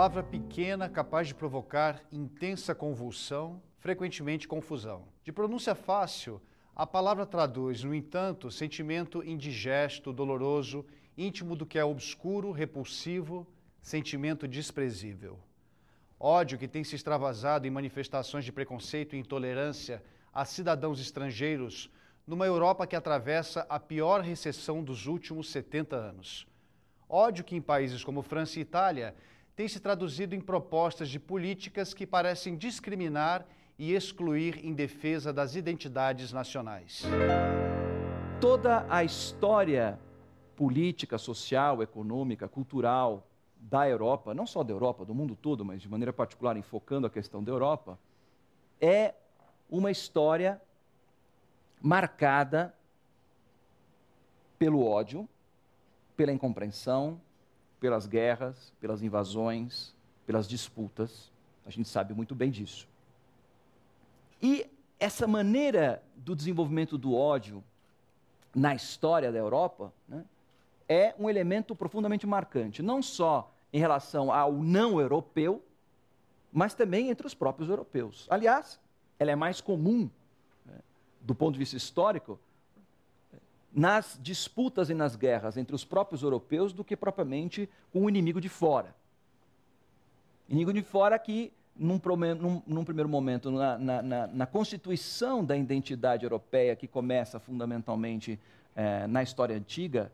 Palavra 0.00 0.22
pequena 0.22 0.88
capaz 0.88 1.28
de 1.28 1.34
provocar 1.34 2.02
intensa 2.10 2.74
convulsão, 2.74 3.62
frequentemente 3.80 4.48
confusão. 4.48 5.04
De 5.22 5.30
pronúncia 5.30 5.74
fácil, 5.74 6.40
a 6.74 6.86
palavra 6.86 7.26
traduz, 7.26 7.84
no 7.84 7.94
entanto, 7.94 8.50
sentimento 8.50 9.22
indigesto, 9.22 10.10
doloroso, 10.10 10.86
íntimo 11.18 11.54
do 11.54 11.66
que 11.66 11.78
é 11.78 11.84
obscuro, 11.84 12.50
repulsivo, 12.50 13.46
sentimento 13.82 14.48
desprezível. 14.48 15.38
Ódio 16.18 16.56
que 16.56 16.66
tem 16.66 16.82
se 16.82 16.96
extravasado 16.96 17.66
em 17.66 17.70
manifestações 17.70 18.46
de 18.46 18.52
preconceito 18.52 19.14
e 19.14 19.18
intolerância 19.18 20.02
a 20.32 20.46
cidadãos 20.46 20.98
estrangeiros 20.98 21.90
numa 22.26 22.46
Europa 22.46 22.86
que 22.86 22.96
atravessa 22.96 23.66
a 23.68 23.78
pior 23.78 24.22
recessão 24.22 24.82
dos 24.82 25.06
últimos 25.06 25.50
70 25.50 25.94
anos. 25.94 26.46
Ódio 27.06 27.44
que 27.44 27.54
em 27.54 27.60
países 27.60 28.02
como 28.02 28.22
França 28.22 28.58
e 28.58 28.62
Itália 28.62 29.14
tem 29.60 29.68
se 29.68 29.78
traduzido 29.78 30.34
em 30.34 30.40
propostas 30.40 31.06
de 31.10 31.20
políticas 31.20 31.92
que 31.92 32.06
parecem 32.06 32.56
discriminar 32.56 33.44
e 33.78 33.92
excluir 33.94 34.64
em 34.64 34.72
defesa 34.72 35.34
das 35.34 35.54
identidades 35.54 36.32
nacionais. 36.32 37.02
Toda 38.40 38.86
a 38.88 39.04
história 39.04 40.00
política, 40.56 41.18
social, 41.18 41.82
econômica, 41.82 42.48
cultural 42.48 43.26
da 43.54 43.86
Europa, 43.86 44.32
não 44.32 44.46
só 44.46 44.64
da 44.64 44.72
Europa, 44.72 45.04
do 45.04 45.14
mundo 45.14 45.36
todo, 45.36 45.62
mas 45.62 45.82
de 45.82 45.90
maneira 45.90 46.10
particular 46.10 46.56
enfocando 46.56 47.06
a 47.06 47.10
questão 47.10 47.44
da 47.44 47.52
Europa, 47.52 47.98
é 48.80 49.12
uma 49.68 49.90
história 49.90 50.58
marcada 51.82 52.74
pelo 54.58 54.82
ódio, 54.82 55.28
pela 56.16 56.32
incompreensão, 56.32 57.20
pelas 57.80 58.06
guerras, 58.06 58.72
pelas 58.78 59.02
invasões, 59.02 59.94
pelas 60.26 60.46
disputas. 60.46 61.32
A 61.66 61.70
gente 61.70 61.88
sabe 61.88 62.14
muito 62.14 62.34
bem 62.34 62.50
disso. 62.50 62.86
E 64.40 64.70
essa 64.98 65.26
maneira 65.26 66.02
do 66.14 66.36
desenvolvimento 66.36 66.98
do 66.98 67.14
ódio 67.14 67.64
na 68.54 68.74
história 68.74 69.32
da 69.32 69.38
Europa 69.38 69.92
né, 70.06 70.24
é 70.88 71.14
um 71.18 71.28
elemento 71.30 71.74
profundamente 71.74 72.26
marcante, 72.26 72.82
não 72.82 73.02
só 73.02 73.52
em 73.72 73.78
relação 73.78 74.32
ao 74.32 74.52
não 74.52 75.00
europeu, 75.00 75.64
mas 76.52 76.74
também 76.74 77.10
entre 77.10 77.26
os 77.26 77.34
próprios 77.34 77.70
europeus. 77.70 78.26
Aliás, 78.28 78.80
ela 79.18 79.30
é 79.30 79.36
mais 79.36 79.60
comum, 79.60 80.10
né, 80.66 80.78
do 81.20 81.34
ponto 81.34 81.52
de 81.54 81.60
vista 81.60 81.76
histórico, 81.76 82.38
nas 83.72 84.18
disputas 84.20 84.90
e 84.90 84.94
nas 84.94 85.14
guerras 85.14 85.56
entre 85.56 85.74
os 85.74 85.84
próprios 85.84 86.22
europeus 86.22 86.72
do 86.72 86.84
que 86.84 86.96
propriamente 86.96 87.68
com 87.92 88.04
o 88.04 88.08
inimigo 88.08 88.40
de 88.40 88.48
fora. 88.48 88.94
Inimigo 90.48 90.72
de 90.72 90.82
fora 90.82 91.18
que, 91.18 91.52
num, 91.76 92.00
num, 92.38 92.62
num 92.66 92.84
primeiro 92.84 93.08
momento, 93.08 93.50
na, 93.50 93.78
na, 93.78 94.26
na, 94.26 94.46
constituição 94.46 95.44
da 95.44 95.56
identidade 95.56 96.24
europeia, 96.24 96.74
que 96.74 96.88
começa 96.88 97.38
fundamentalmente 97.38 98.38
eh, 98.74 99.06
na 99.06 99.22
história 99.22 99.56
antiga, 99.56 100.10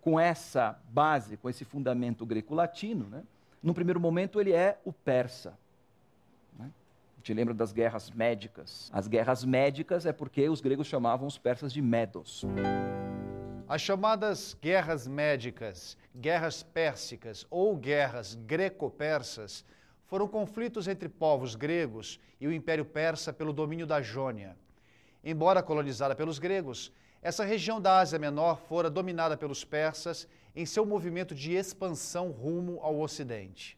com 0.00 0.18
essa 0.18 0.78
base, 0.90 1.36
com 1.36 1.48
esse 1.48 1.64
fundamento 1.64 2.24
greco-latino, 2.24 3.08
né? 3.08 3.24
num 3.62 3.74
primeiro 3.74 3.98
momento 3.98 4.40
ele 4.40 4.52
é 4.52 4.78
o 4.84 4.92
persa. 4.92 5.58
Gente 7.22 7.34
lembra 7.34 7.54
das 7.54 7.72
guerras 7.72 8.10
médicas. 8.10 8.90
As 8.92 9.06
guerras 9.06 9.44
médicas 9.44 10.06
é 10.06 10.12
porque 10.12 10.48
os 10.48 10.60
gregos 10.60 10.88
chamavam 10.88 11.28
os 11.28 11.38
persas 11.38 11.72
de 11.72 11.80
medos. 11.80 12.44
As 13.68 13.80
chamadas 13.80 14.56
guerras 14.60 15.06
médicas, 15.06 15.96
guerras 16.16 16.64
pérsicas 16.64 17.46
ou 17.48 17.76
guerras 17.76 18.34
greco-persas 18.34 19.64
foram 20.08 20.26
conflitos 20.26 20.88
entre 20.88 21.08
povos 21.08 21.54
gregos 21.54 22.18
e 22.40 22.48
o 22.48 22.52
Império 22.52 22.84
Persa 22.84 23.32
pelo 23.32 23.52
domínio 23.52 23.86
da 23.86 24.02
Jônia. 24.02 24.56
Embora 25.22 25.62
colonizada 25.62 26.16
pelos 26.16 26.40
gregos, 26.40 26.92
essa 27.22 27.44
região 27.44 27.80
da 27.80 28.00
Ásia 28.00 28.18
Menor 28.18 28.58
fora 28.58 28.90
dominada 28.90 29.36
pelos 29.36 29.64
persas 29.64 30.26
em 30.56 30.66
seu 30.66 30.84
movimento 30.84 31.36
de 31.36 31.52
expansão 31.52 32.32
rumo 32.32 32.80
ao 32.82 32.98
Ocidente. 32.98 33.76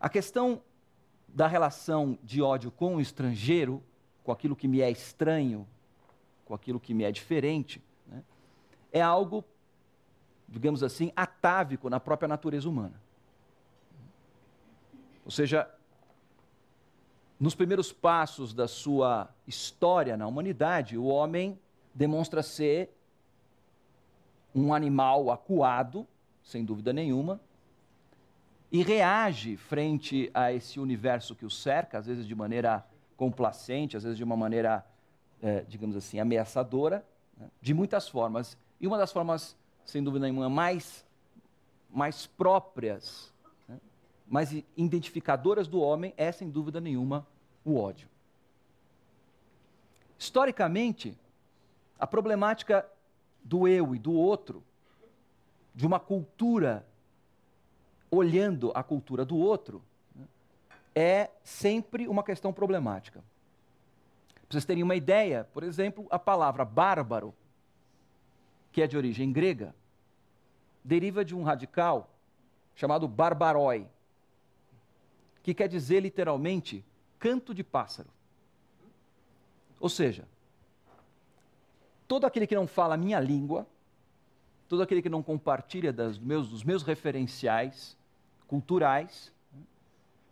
A 0.00 0.08
questão 0.08 0.62
da 1.26 1.46
relação 1.46 2.18
de 2.22 2.40
ódio 2.40 2.70
com 2.70 2.96
o 2.96 3.00
estrangeiro, 3.00 3.82
com 4.22 4.32
aquilo 4.32 4.56
que 4.56 4.68
me 4.68 4.80
é 4.80 4.90
estranho, 4.90 5.66
com 6.44 6.54
aquilo 6.54 6.80
que 6.80 6.94
me 6.94 7.04
é 7.04 7.12
diferente, 7.12 7.82
né, 8.06 8.22
é 8.92 9.00
algo, 9.00 9.44
digamos 10.48 10.82
assim, 10.82 11.12
atávico 11.14 11.90
na 11.90 12.00
própria 12.00 12.28
natureza 12.28 12.68
humana. 12.68 13.00
Ou 15.24 15.30
seja, 15.30 15.68
nos 17.38 17.54
primeiros 17.54 17.92
passos 17.92 18.54
da 18.54 18.66
sua 18.66 19.28
história 19.46 20.16
na 20.16 20.26
humanidade, 20.26 20.96
o 20.96 21.04
homem 21.04 21.58
demonstra 21.94 22.42
ser 22.42 22.90
um 24.54 24.72
animal 24.72 25.30
acuado, 25.30 26.06
sem 26.42 26.64
dúvida 26.64 26.92
nenhuma, 26.92 27.40
e 28.70 28.82
reage 28.82 29.56
frente 29.56 30.30
a 30.34 30.52
esse 30.52 30.78
universo 30.78 31.34
que 31.34 31.46
o 31.46 31.50
cerca, 31.50 31.98
às 31.98 32.06
vezes 32.06 32.26
de 32.26 32.34
maneira 32.34 32.84
complacente, 33.16 33.96
às 33.96 34.02
vezes 34.02 34.18
de 34.18 34.24
uma 34.24 34.36
maneira, 34.36 34.84
é, 35.42 35.64
digamos 35.68 35.96
assim, 35.96 36.20
ameaçadora, 36.20 37.04
né? 37.36 37.48
de 37.60 37.72
muitas 37.72 38.08
formas. 38.08 38.56
E 38.80 38.86
uma 38.86 38.98
das 38.98 39.10
formas, 39.10 39.56
sem 39.84 40.02
dúvida 40.02 40.26
nenhuma, 40.26 40.48
mais, 40.48 41.04
mais 41.90 42.26
próprias 42.26 43.32
mas 44.28 44.52
identificadoras 44.76 45.66
do 45.66 45.80
homem 45.80 46.12
é, 46.16 46.30
sem 46.30 46.50
dúvida 46.50 46.80
nenhuma, 46.80 47.26
o 47.64 47.78
ódio. 47.78 48.08
Historicamente, 50.18 51.18
a 51.98 52.06
problemática 52.06 52.86
do 53.42 53.66
eu 53.66 53.94
e 53.94 53.98
do 53.98 54.12
outro, 54.12 54.62
de 55.74 55.86
uma 55.86 55.98
cultura 55.98 56.86
olhando 58.10 58.72
a 58.74 58.82
cultura 58.82 59.24
do 59.24 59.36
outro, 59.36 59.82
né, 60.14 60.26
é 60.94 61.30
sempre 61.42 62.08
uma 62.08 62.22
questão 62.22 62.52
problemática. 62.52 63.22
Para 64.34 64.54
vocês 64.54 64.64
terem 64.64 64.82
uma 64.82 64.96
ideia, 64.96 65.44
por 65.52 65.62
exemplo, 65.62 66.06
a 66.10 66.18
palavra 66.18 66.64
bárbaro, 66.64 67.34
que 68.72 68.80
é 68.80 68.86
de 68.86 68.96
origem 68.96 69.30
grega, 69.30 69.74
deriva 70.82 71.22
de 71.22 71.34
um 71.34 71.42
radical 71.42 72.08
chamado 72.74 73.06
barbaroi, 73.06 73.86
que 75.42 75.52
quer 75.52 75.68
dizer 75.68 76.00
literalmente 76.00 76.82
canto 77.18 77.52
de 77.52 77.62
pássaro. 77.62 78.08
Ou 79.78 79.88
seja, 79.90 80.26
todo 82.06 82.24
aquele 82.24 82.46
que 82.46 82.54
não 82.54 82.66
fala 82.66 82.94
a 82.94 82.96
minha 82.96 83.20
língua, 83.20 83.66
todo 84.66 84.82
aquele 84.82 85.02
que 85.02 85.10
não 85.10 85.22
compartilha 85.22 85.92
das 85.92 86.18
meus, 86.18 86.48
dos 86.48 86.64
meus 86.64 86.82
referenciais 86.82 87.97
culturais, 88.48 89.32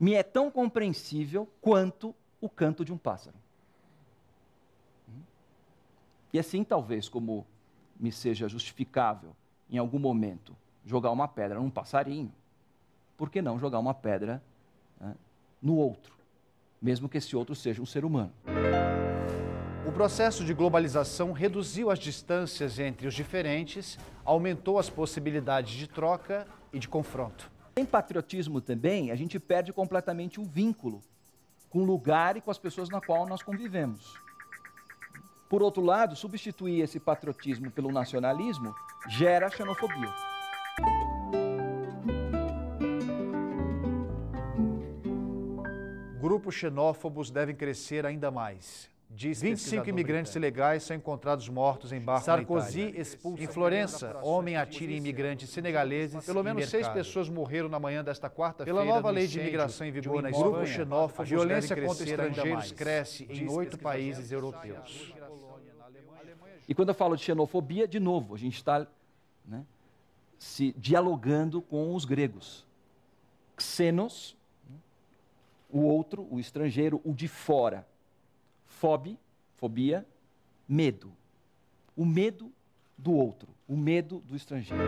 me 0.01 0.15
é 0.15 0.23
tão 0.23 0.51
compreensível 0.51 1.49
quanto 1.61 2.15
o 2.41 2.49
canto 2.49 2.85
de 2.85 2.93
um 2.93 2.99
pássaro. 2.99 3.37
E 6.33 6.39
assim, 6.39 6.65
talvez, 6.65 7.09
como 7.09 7.47
me 7.99 8.11
seja 8.11 8.49
justificável, 8.49 9.35
em 9.71 9.79
algum 9.79 9.99
momento, 9.99 10.57
jogar 10.85 11.11
uma 11.11 11.29
pedra 11.29 11.59
num 11.61 11.71
passarinho, 11.71 12.33
por 13.17 13.31
que 13.31 13.41
não 13.41 13.59
jogar 13.59 13.79
uma 13.79 13.95
pedra 13.95 14.43
né, 15.01 15.15
no 15.63 15.77
outro, 15.77 16.15
mesmo 16.81 17.09
que 17.09 17.19
esse 17.19 17.35
outro 17.35 17.55
seja 17.55 17.81
um 17.81 17.87
ser 17.87 18.05
humano. 18.05 18.33
O 19.87 19.93
processo 19.93 20.45
de 20.45 20.53
globalização 20.53 21.33
reduziu 21.33 21.91
as 21.91 21.99
distâncias 21.99 22.79
entre 22.79 23.07
os 23.07 23.15
diferentes, 23.15 23.99
aumentou 24.25 24.79
as 24.79 24.91
possibilidades 24.91 25.73
de 25.73 25.87
troca 25.87 26.47
e 26.73 26.79
de 26.79 26.89
confronto. 26.89 27.51
Em 27.79 27.85
patriotismo 27.85 28.59
também, 28.59 29.11
a 29.11 29.15
gente 29.15 29.39
perde 29.39 29.71
completamente 29.71 30.41
o 30.41 30.45
vínculo 30.45 31.03
com 31.69 31.81
o 31.81 31.85
lugar 31.85 32.35
e 32.35 32.41
com 32.41 32.51
as 32.51 32.59
pessoas 32.59 32.89
na 32.89 33.03
qual 33.03 33.29
nós 33.29 33.43
convivemos. 33.43 34.15
Por 35.47 35.63
outro 35.63 35.85
lado, 35.85 36.17
substituir 36.17 36.81
esse 36.81 36.99
patriotismo 36.99 37.71
pelo 37.71 37.93
nacionalismo 37.93 38.75
gera 39.11 39.51
xenofobia. 39.51 40.09
Grupos 46.19 46.55
xenófobos 46.55 47.31
devem 47.31 47.55
crescer 47.55 48.07
ainda 48.07 48.31
mais. 48.31 48.91
Diz 49.09 49.41
25 49.41 49.89
imigrantes 49.89 50.35
ilegais 50.35 50.83
são 50.83 50.97
encontrados 50.97 51.49
mortos 51.49 51.93
em 51.93 52.01
barco 52.01 52.25
Sarkozy 52.25 52.93
expulsa. 52.97 53.43
Em 53.43 53.47
Florença, 53.47 54.19
homem 54.23 54.57
atira 54.57 54.93
em 54.93 54.97
imigrantes 54.97 55.49
senegaleses. 55.49 56.25
Pelo 56.27 56.43
menos 56.43 56.69
seis 56.69 56.89
pessoas 56.89 57.29
morreram 57.29 57.69
na 57.69 57.79
manhã 57.79 58.03
desta 58.03 58.29
quarta-feira. 58.29 58.79
Pela 58.79 58.85
nova 58.85 59.11
lei 59.11 59.27
de 59.27 59.39
imigração 59.39 59.87
em 59.87 59.93
vigor 59.93 60.23
na 60.23 60.31
Espanha, 60.31 60.51
grupo 60.51 60.67
xenófobo, 60.67 61.23
a 61.23 61.25
violência 61.25 61.77
contra 61.77 62.05
estrangeiros 62.05 62.73
cresce 62.73 63.27
em 63.31 63.49
oito 63.49 63.79
países 63.79 64.33
europeus. 64.33 65.15
E 66.69 66.75
quando 66.75 66.89
eu 66.89 66.95
falo 66.95 67.17
de 67.17 67.23
xenofobia, 67.23 67.87
de 67.87 68.01
novo, 68.01 68.35
a 68.35 68.39
gente 68.39 68.57
está 68.57 68.87
né, 69.45 69.65
se 70.37 70.75
dialogando 70.77 71.63
com 71.63 71.95
os 71.95 72.05
gregos. 72.05 72.67
Xenos, 73.57 74.37
o 75.71 75.81
outro, 75.83 76.27
o 76.29 76.41
estrangeiro, 76.41 77.01
o 77.05 77.15
de 77.15 77.29
fora. 77.29 77.87
Fobe, 78.77 79.19
fobia, 79.55 80.07
medo. 80.69 81.11
O 81.97 82.05
medo 82.05 82.53
do 82.97 83.11
outro, 83.11 83.49
o 83.67 83.75
medo 83.75 84.21
do 84.21 84.37
estrangeiro. 84.37 84.85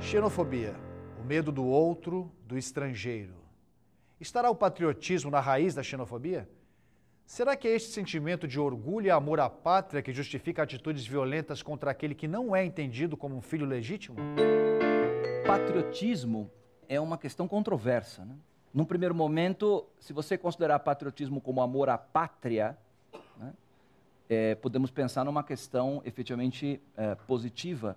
Xenofobia, 0.00 0.74
o 1.22 1.24
medo 1.24 1.52
do 1.52 1.64
outro, 1.64 2.32
do 2.44 2.58
estrangeiro. 2.58 3.36
Estará 4.18 4.50
o 4.50 4.56
patriotismo 4.56 5.30
na 5.30 5.38
raiz 5.38 5.72
da 5.72 5.84
xenofobia? 5.84 6.48
Será 7.24 7.54
que 7.54 7.68
é 7.68 7.76
este 7.76 7.92
sentimento 7.92 8.48
de 8.48 8.58
orgulho 8.58 9.06
e 9.06 9.10
amor 9.10 9.38
à 9.38 9.48
pátria 9.48 10.02
que 10.02 10.12
justifica 10.12 10.64
atitudes 10.64 11.06
violentas 11.06 11.62
contra 11.62 11.92
aquele 11.92 12.12
que 12.12 12.26
não 12.26 12.56
é 12.56 12.64
entendido 12.64 13.16
como 13.16 13.36
um 13.36 13.40
filho 13.40 13.66
legítimo? 13.66 14.16
Patriotismo 15.46 16.50
é 16.88 17.00
uma 17.00 17.16
questão 17.16 17.46
controversa. 17.46 18.24
Né? 18.24 18.34
Num 18.74 18.84
primeiro 18.84 19.14
momento, 19.14 19.86
se 20.00 20.12
você 20.12 20.36
considerar 20.36 20.80
patriotismo 20.80 21.40
como 21.40 21.62
amor 21.62 21.88
à 21.88 21.96
pátria, 21.96 22.76
né, 23.36 23.52
é, 24.28 24.56
podemos 24.56 24.90
pensar 24.90 25.24
numa 25.24 25.44
questão 25.44 26.02
efetivamente 26.04 26.80
é, 26.96 27.14
positiva. 27.14 27.96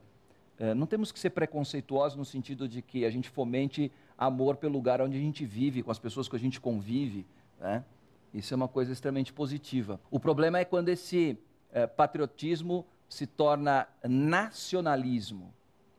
É, 0.60 0.76
não 0.76 0.86
temos 0.86 1.12
que 1.12 1.18
ser 1.18 1.32
preconceituosos 1.32 2.16
no 2.16 2.24
sentido 2.24 2.70
de 2.70 2.84
que 2.84 3.06
a 3.06 3.10
gente 3.10 3.28
fomente 3.28 3.92
amor 4.16 4.58
pelo 4.58 4.74
lugar 4.74 5.02
onde 5.02 5.18
a 5.18 5.20
gente 5.20 5.44
vive, 5.48 5.82
com 5.82 5.90
as 5.90 5.98
pessoas 5.98 6.30
que 6.30 6.36
a 6.36 6.40
gente 6.40 6.62
convive. 6.62 7.26
Né? 7.60 7.84
Isso 8.32 8.54
é 8.54 8.56
uma 8.56 8.68
coisa 8.68 8.94
extremamente 8.94 9.34
positiva. 9.34 10.00
O 10.12 10.20
problema 10.20 10.60
é 10.60 10.66
quando 10.66 10.90
esse 10.90 11.40
é, 11.72 11.88
patriotismo 11.88 12.86
se 13.10 13.26
torna 13.26 13.88
nacionalismo. 14.08 15.52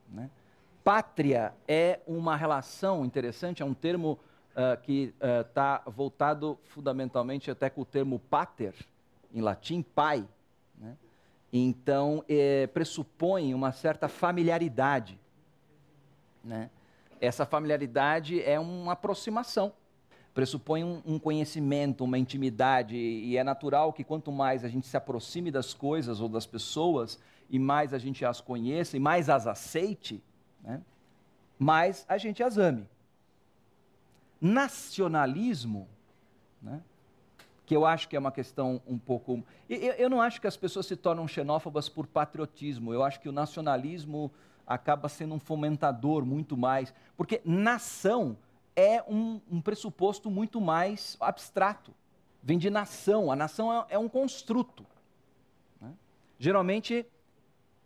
Né? 0.09 0.31
Pátria 0.85 1.53
é 1.67 1.99
uma 2.07 2.37
relação 2.37 3.05
interessante, 3.05 3.61
é 3.61 3.67
um 3.67 3.75
termo 3.75 4.21
uh, 4.59 4.81
que 4.83 5.15
está 5.41 5.83
uh, 5.87 5.91
voltado 5.91 6.59
fundamentalmente 6.65 7.51
até 7.51 7.71
com 7.71 7.83
o 7.83 7.85
termo 7.85 8.19
pater, 8.19 8.75
em 9.33 9.41
latim, 9.41 9.83
pai. 9.83 10.27
Né? 10.77 10.97
Então, 11.53 12.25
é, 12.29 12.67
pressupõe 12.67 13.55
uma 13.55 13.71
certa 13.71 14.09
familiaridade. 14.09 15.19
Né? 16.43 16.69
Essa 17.21 17.47
familiaridade 17.47 18.43
é 18.43 18.59
uma 18.59 18.93
aproximação, 18.93 19.73
pressupõe 20.35 20.85
um, 20.85 21.03
um, 21.07 21.19
conhecimento, 21.19 22.05
uma 22.05 22.19
intimidade, 22.19 22.97
e 22.97 23.37
é 23.37 23.45
natural 23.45 23.93
que 23.93 24.05
quanto 24.05 24.31
mais 24.33 24.65
a 24.65 24.69
gente 24.69 24.87
se 24.87 24.97
aproxime 24.97 25.51
das 25.51 25.73
coisas 25.73 26.21
ou 26.21 26.29
das 26.29 26.47
pessoas, 26.47 27.19
e 27.51 27.59
mais 27.59 27.95
a 27.95 27.99
gente 27.99 28.25
as 28.25 28.41
conheça, 28.41 28.97
e 28.97 29.01
mais 29.01 29.31
as 29.31 29.47
aceite, 29.47 30.23
né? 30.63 30.83
mais 31.59 32.05
a 32.09 32.19
gente 32.19 32.43
as 32.43 32.59
ame. 32.59 32.87
Nacionalismo, 34.41 35.89
né? 36.63 36.83
que 37.69 37.77
eu 37.77 37.85
acho 37.85 38.09
que 38.09 38.17
é 38.17 38.19
uma 38.19 38.33
questão 38.33 38.81
um 38.87 38.99
pouco. 38.99 39.45
Eu, 39.69 40.09
não 40.09 40.23
acho 40.23 40.41
que 40.41 40.47
as 40.47 40.57
pessoas 40.57 40.87
se 40.87 40.97
tornam 40.97 41.29
xenófobas 41.29 41.87
por 41.87 42.07
patriotismo. 42.07 42.95
Eu 42.95 43.05
acho 43.05 43.21
que 43.21 43.29
o 43.29 43.33
nacionalismo 43.33 44.33
acaba 44.67 45.07
sendo 45.07 45.35
um 45.35 45.39
fomentador 45.39 46.25
muito 46.25 46.57
mais. 46.57 46.95
Porque 47.15 47.43
nação 47.45 48.39
é 48.75 49.05
um, 49.07 49.39
um 49.51 49.61
pressuposto 49.61 50.31
muito 50.31 50.63
mais 50.63 51.19
abstrato. 51.21 51.93
Vem 52.43 52.57
de 52.57 52.71
nação. 52.71 53.31
A 53.31 53.37
nação 53.37 53.71
é, 53.71 53.87
é 53.91 53.99
um 53.99 54.09
construto. 54.09 54.87
Né? 55.79 55.93
Geralmente 56.39 57.05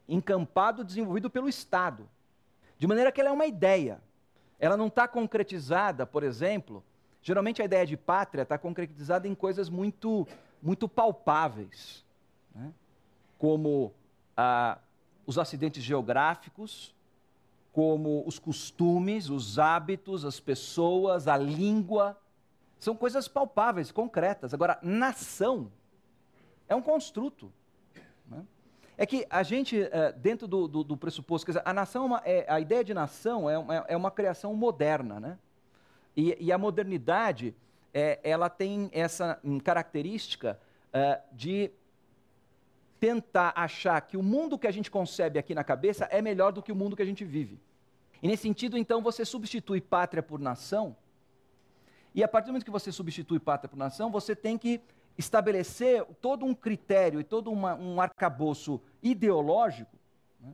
encampado, 0.09 0.85
desenvolvido 0.85 1.29
pelo 1.29 1.49
Estado. 1.49 2.09
De 2.79 2.87
maneira 2.87 3.11
que 3.11 3.21
ela 3.21 3.31
é 3.31 3.33
uma 3.33 3.47
ideia. 3.47 4.01
Ela 4.63 4.79
não 4.79 4.87
está 4.87 5.07
concretizada, 5.07 6.07
por 6.07 6.23
exemplo, 6.23 6.83
Geralmente 7.23 7.63
a 7.63 7.65
ideia 7.65 7.87
de 7.87 7.97
pátria 7.97 8.43
está 8.43 8.59
concretizada 8.59 9.29
em 9.29 9.35
coisas 9.35 9.71
muito, 9.71 10.27
muito 10.61 10.89
palpáveis, 10.89 12.05
né? 12.53 12.73
como 13.39 13.95
ah, 14.37 14.77
os 15.25 15.39
acidentes 15.39 15.85
geográficos, 15.85 16.93
como 17.73 18.25
os 18.27 18.41
costumes, 18.41 19.31
os 19.31 19.57
hábitos, 19.57 20.25
as 20.25 20.41
pessoas, 20.41 21.29
a 21.29 21.37
língua. 21.37 22.19
São 22.81 22.97
coisas 22.97 23.29
palpáveis, 23.29 23.93
concretas. 23.93 24.53
Agora, 24.53 24.81
nação 24.83 25.71
é 26.69 26.75
um 26.75 26.83
construto. 26.83 27.53
Né? 28.27 28.45
É 29.03 29.07
que 29.07 29.27
a 29.29 29.43
gente, 29.43 29.83
eh, 29.83 30.13
dentro 30.13 30.47
do, 30.47 30.69
do, 30.69 30.85
do 30.85 30.97
pressuposto, 30.97 31.45
quer 31.45 31.51
dizer, 31.55 31.63
a 31.65 31.75
nação, 31.75 32.17
é 32.19 32.21
é, 32.25 32.47
a 32.49 32.61
ideia 32.61 32.85
de 32.85 32.95
nação 32.95 33.51
é 33.51 33.59
uma, 33.59 33.75
é 33.89 33.97
uma 33.97 34.13
criação 34.13 34.55
moderna, 34.55 35.19
né? 35.19 35.39
E, 36.17 36.37
e 36.39 36.53
a 36.53 36.57
modernidade, 36.57 37.53
é, 37.93 38.21
ela 38.23 38.49
tem 38.49 38.89
essa 38.93 39.41
um, 39.43 39.59
característica 39.59 40.57
é, 40.93 41.21
de 41.33 41.73
tentar 43.01 43.53
achar 43.57 44.01
que 44.03 44.17
o 44.17 44.23
mundo 44.23 44.57
que 44.57 44.69
a 44.69 44.71
gente 44.71 44.89
concebe 44.89 45.37
aqui 45.37 45.53
na 45.53 45.65
cabeça 45.65 46.05
é 46.05 46.23
melhor 46.23 46.53
do 46.53 46.63
que 46.63 46.71
o 46.71 46.77
mundo 46.77 46.95
que 46.95 47.03
a 47.03 47.11
gente 47.13 47.25
vive. 47.25 47.59
E 48.23 48.29
nesse 48.29 48.45
sentido, 48.45 48.79
então, 48.79 49.03
você 49.03 49.25
substitui 49.25 49.81
pátria 49.81 50.23
por 50.23 50.39
nação. 50.39 50.97
E 52.15 52.23
a 52.23 52.29
partir 52.29 52.47
do 52.47 52.53
momento 52.53 52.65
que 52.65 52.71
você 52.71 52.93
substitui 52.93 53.41
pátria 53.41 53.69
por 53.69 53.77
nação, 53.77 54.13
você 54.13 54.37
tem 54.37 54.57
que 54.57 54.81
estabelecer 55.17 56.05
todo 56.21 56.45
um 56.45 56.55
critério 56.55 57.21
e 57.21 57.25
todo 57.25 57.51
uma, 57.51 57.75
um 57.75 58.01
arcabouço 58.01 58.81
ideológico 59.03 59.97
né, 60.41 60.53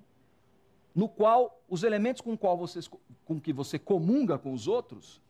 no 0.95 1.09
qual 1.09 1.61
os 1.69 1.83
elementos 1.83 2.21
com, 2.21 2.37
qual 2.37 2.57
você, 2.57 2.81
com 3.25 3.41
que 3.41 3.53
você 3.53 3.79
comunga 3.79 4.39
com 4.39 4.53
os 4.53 4.67
outros 4.67 5.21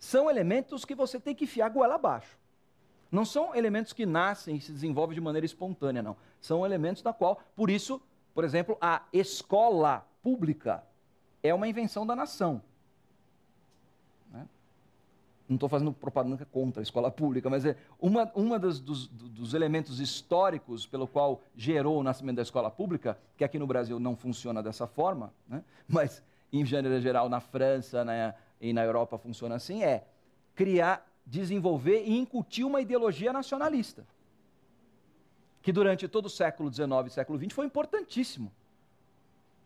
são 0.00 0.30
elementos 0.30 0.86
que 0.86 0.94
você 0.94 1.20
tem 1.20 1.34
que 1.34 1.44
enfiar 1.44 1.68
goela 1.68 1.96
abaixo. 1.96 2.38
Não 3.12 3.24
são 3.24 3.54
elementos 3.54 3.92
que 3.92 4.06
nascem 4.06 4.56
e 4.56 4.60
se 4.60 4.72
desenvolvem 4.72 5.14
de 5.14 5.20
maneira 5.20 5.44
espontânea, 5.44 6.02
não. 6.02 6.16
São 6.40 6.64
elementos 6.64 7.02
da 7.02 7.12
qual, 7.12 7.38
por 7.54 7.68
isso, 7.68 8.00
por 8.34 8.42
exemplo, 8.42 8.78
a 8.80 9.02
escola 9.12 10.06
pública 10.22 10.82
é 11.42 11.52
uma 11.52 11.68
invenção 11.68 12.06
da 12.06 12.16
nação. 12.16 12.62
Não 15.50 15.56
estou 15.56 15.68
fazendo 15.68 15.92
propaganda 15.92 16.46
contra 16.46 16.80
a 16.80 16.84
escola 16.84 17.10
pública, 17.10 17.50
mas 17.50 17.64
é 17.66 17.76
uma, 18.00 18.30
uma 18.36 18.56
dos, 18.56 18.78
dos, 18.78 19.08
dos, 19.08 19.52
elementos 19.52 19.98
históricos 19.98 20.86
pelo 20.86 21.08
qual 21.08 21.42
gerou 21.56 21.98
o 21.98 22.04
nascimento 22.04 22.36
da 22.36 22.42
escola 22.42 22.70
pública, 22.70 23.18
que 23.36 23.42
aqui 23.42 23.58
no 23.58 23.66
Brasil 23.66 23.98
não 23.98 24.14
funciona 24.14 24.62
dessa 24.62 24.86
forma, 24.86 25.34
né? 25.48 25.64
mas 25.88 26.22
em 26.52 26.64
gênero 26.64 27.00
geral 27.00 27.28
na 27.28 27.40
França, 27.40 28.04
né? 28.04 28.32
e 28.60 28.72
na 28.72 28.84
Europa 28.84 29.18
funciona 29.18 29.56
assim, 29.56 29.82
é 29.82 30.06
criar, 30.54 31.04
desenvolver 31.26 32.04
e 32.04 32.16
incutir 32.16 32.64
uma 32.64 32.80
ideologia 32.80 33.32
nacionalista. 33.32 34.06
Que 35.62 35.72
durante 35.72 36.06
todo 36.06 36.26
o 36.26 36.30
século 36.30 36.72
XIX 36.72 36.88
e 37.06 37.10
século 37.10 37.38
XX 37.38 37.52
foi 37.52 37.66
importantíssimo. 37.66 38.52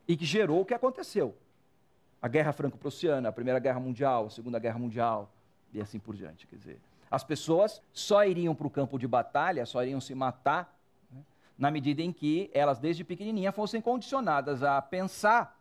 E 0.09 0.17
que 0.17 0.25
gerou 0.25 0.63
o 0.63 0.65
que 0.65 0.73
aconteceu. 0.73 1.37
A 2.23 2.29
Guerra 2.29 2.53
Franco-Prussiana, 2.53 3.29
a 3.29 3.33
Primeira 3.33 3.59
Guerra 3.59 3.81
Mundial, 3.81 4.27
a 4.27 4.31
Segunda 4.31 4.59
Guerra 4.59 4.79
Mundial, 4.79 5.34
e 5.75 5.81
assim 5.81 5.99
por 5.99 6.15
diante. 6.15 6.47
Quer 6.47 6.57
dizer, 6.57 6.81
as 7.11 7.25
pessoas 7.25 7.83
só 7.93 8.25
iriam 8.25 8.55
para 8.55 8.67
o 8.67 8.71
campo 8.71 8.99
de 8.99 9.07
batalha, 9.07 9.67
só 9.67 9.83
iriam 9.83 10.01
se 10.01 10.15
matar, 10.15 10.79
né, 11.11 11.23
na 11.59 11.71
medida 11.71 12.01
em 12.01 12.13
que 12.13 12.49
elas, 12.55 12.79
desde 12.79 13.05
pequenininha, 13.05 13.53
fossem 13.53 13.81
condicionadas 13.81 14.63
a 14.63 14.81
pensar 14.81 15.61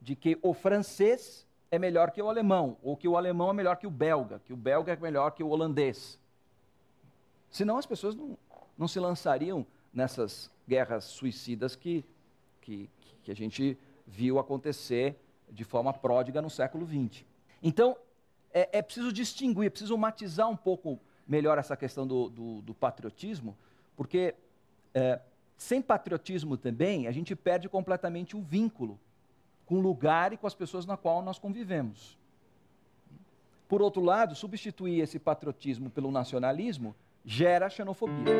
de 0.00 0.14
que 0.14 0.38
o 0.42 0.54
francês 0.54 1.46
é 1.70 1.78
melhor 1.78 2.10
que 2.10 2.20
o 2.20 2.28
alemão, 2.28 2.76
ou 2.82 2.96
que 2.96 3.08
o 3.08 3.16
alemão 3.16 3.50
é 3.50 3.52
melhor 3.52 3.76
que 3.76 3.86
o 3.86 3.90
belga, 3.90 4.40
que 4.44 4.52
o 4.52 4.56
belga 4.56 4.92
é 4.92 4.96
melhor 4.96 5.30
que 5.30 5.42
o 5.42 5.48
holandês. 5.48 6.18
Senão 7.50 7.78
as 7.78 7.86
pessoas 7.86 8.14
não, 8.14 8.36
não 8.76 8.86
se 8.86 9.00
lançariam 9.00 9.66
nessas 9.92 10.50
guerras 10.68 11.04
suicidas 11.04 11.74
que, 11.74 12.04
que, 12.60 12.88
que 13.22 13.30
a 13.30 13.34
gente 13.34 13.76
viu 14.06 14.38
acontecer 14.38 15.16
de 15.50 15.64
forma 15.64 15.92
pródiga 15.92 16.40
no 16.40 16.50
século 16.50 16.86
XX. 16.86 17.24
Então, 17.62 17.96
é, 18.52 18.78
é 18.78 18.82
preciso 18.82 19.12
distinguir, 19.12 19.66
é 19.66 19.70
preciso 19.70 19.96
matizar 19.96 20.48
um 20.48 20.56
pouco 20.56 20.98
melhor 21.26 21.58
essa 21.58 21.76
questão 21.76 22.06
do, 22.06 22.28
do, 22.28 22.62
do 22.62 22.74
patriotismo, 22.74 23.56
porque 23.96 24.34
é, 24.92 25.20
sem 25.56 25.80
patriotismo 25.80 26.56
também 26.56 27.06
a 27.06 27.12
gente 27.12 27.36
perde 27.36 27.68
completamente 27.68 28.36
o 28.36 28.40
vínculo 28.40 28.98
com 29.66 29.76
o 29.76 29.80
lugar 29.80 30.32
e 30.32 30.36
com 30.36 30.46
as 30.46 30.54
pessoas 30.54 30.84
na 30.84 30.96
qual 30.96 31.22
nós 31.22 31.38
convivemos. 31.38 32.18
Por 33.68 33.80
outro 33.80 34.02
lado, 34.02 34.34
substituir 34.34 35.00
esse 35.00 35.18
patriotismo 35.18 35.88
pelo 35.90 36.10
nacionalismo 36.10 36.92
gera 37.24 37.70
xenofobia. 37.70 38.34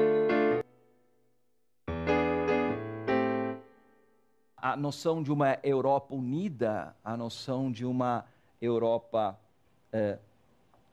A 4.57 4.77
noção 4.77 5.23
de 5.23 5.31
uma 5.31 5.57
Europa 5.63 6.15
unida, 6.15 6.97
a 7.05 7.17
noção 7.17 7.71
de 7.71 7.87
uma 7.87 8.27
Europa 8.61 9.39
é, 9.93 10.19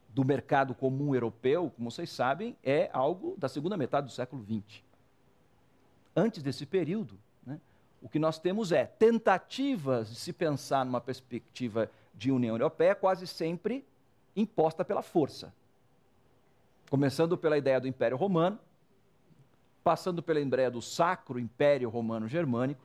do 0.10 0.26
mercado 0.26 0.74
comum 0.74 1.14
europeu, 1.14 1.72
como 1.76 1.92
vocês 1.92 2.10
sabem, 2.10 2.56
é 2.64 2.90
algo 2.92 3.36
da 3.38 3.48
segunda 3.48 3.78
metade 3.78 4.08
do 4.08 4.14
século 4.14 4.44
XX. 4.44 4.82
Antes 6.16 6.42
desse 6.42 6.66
período, 6.66 7.18
né, 7.46 7.60
o 8.02 8.10
que 8.10 8.18
nós 8.18 8.40
temos 8.40 8.72
é 8.72 8.86
tentativas 8.86 10.10
de 10.10 10.16
se 10.16 10.34
pensar 10.34 10.84
numa 10.84 11.00
perspectiva 11.00 11.92
de 12.14 12.32
União 12.32 12.56
Europeia 12.56 12.96
quase 12.96 13.28
sempre 13.28 13.86
imposta 14.36 14.84
pela 14.84 15.02
força. 15.02 15.54
Começando 16.90 17.38
pela 17.38 17.58
ideia 17.58 17.80
do 17.80 17.88
Império 17.88 18.18
Romano, 18.18 18.58
passando 19.84 20.24
pela 20.24 20.40
ideia 20.40 20.72
do 20.72 20.82
Sacro 20.82 21.40
Império 21.40 21.90
Romano 21.90 22.28
Germânico, 22.28 22.82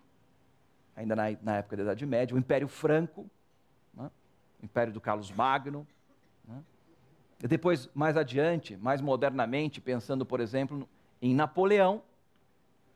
ainda 0.94 1.16
na, 1.16 1.24
na 1.42 1.56
época 1.56 1.76
da 1.76 1.82
Idade 1.82 2.06
Média, 2.06 2.34
o 2.34 2.38
Império 2.38 2.68
Franco, 2.68 3.26
né? 3.94 4.10
o 4.60 4.64
Império 4.64 4.92
do 4.92 5.00
Carlos 5.00 5.30
Magno. 5.30 5.86
Depois, 7.48 7.88
mais 7.92 8.16
adiante, 8.16 8.76
mais 8.76 9.00
modernamente, 9.00 9.80
pensando, 9.80 10.24
por 10.24 10.38
exemplo, 10.38 10.88
em 11.20 11.34
Napoleão 11.34 12.02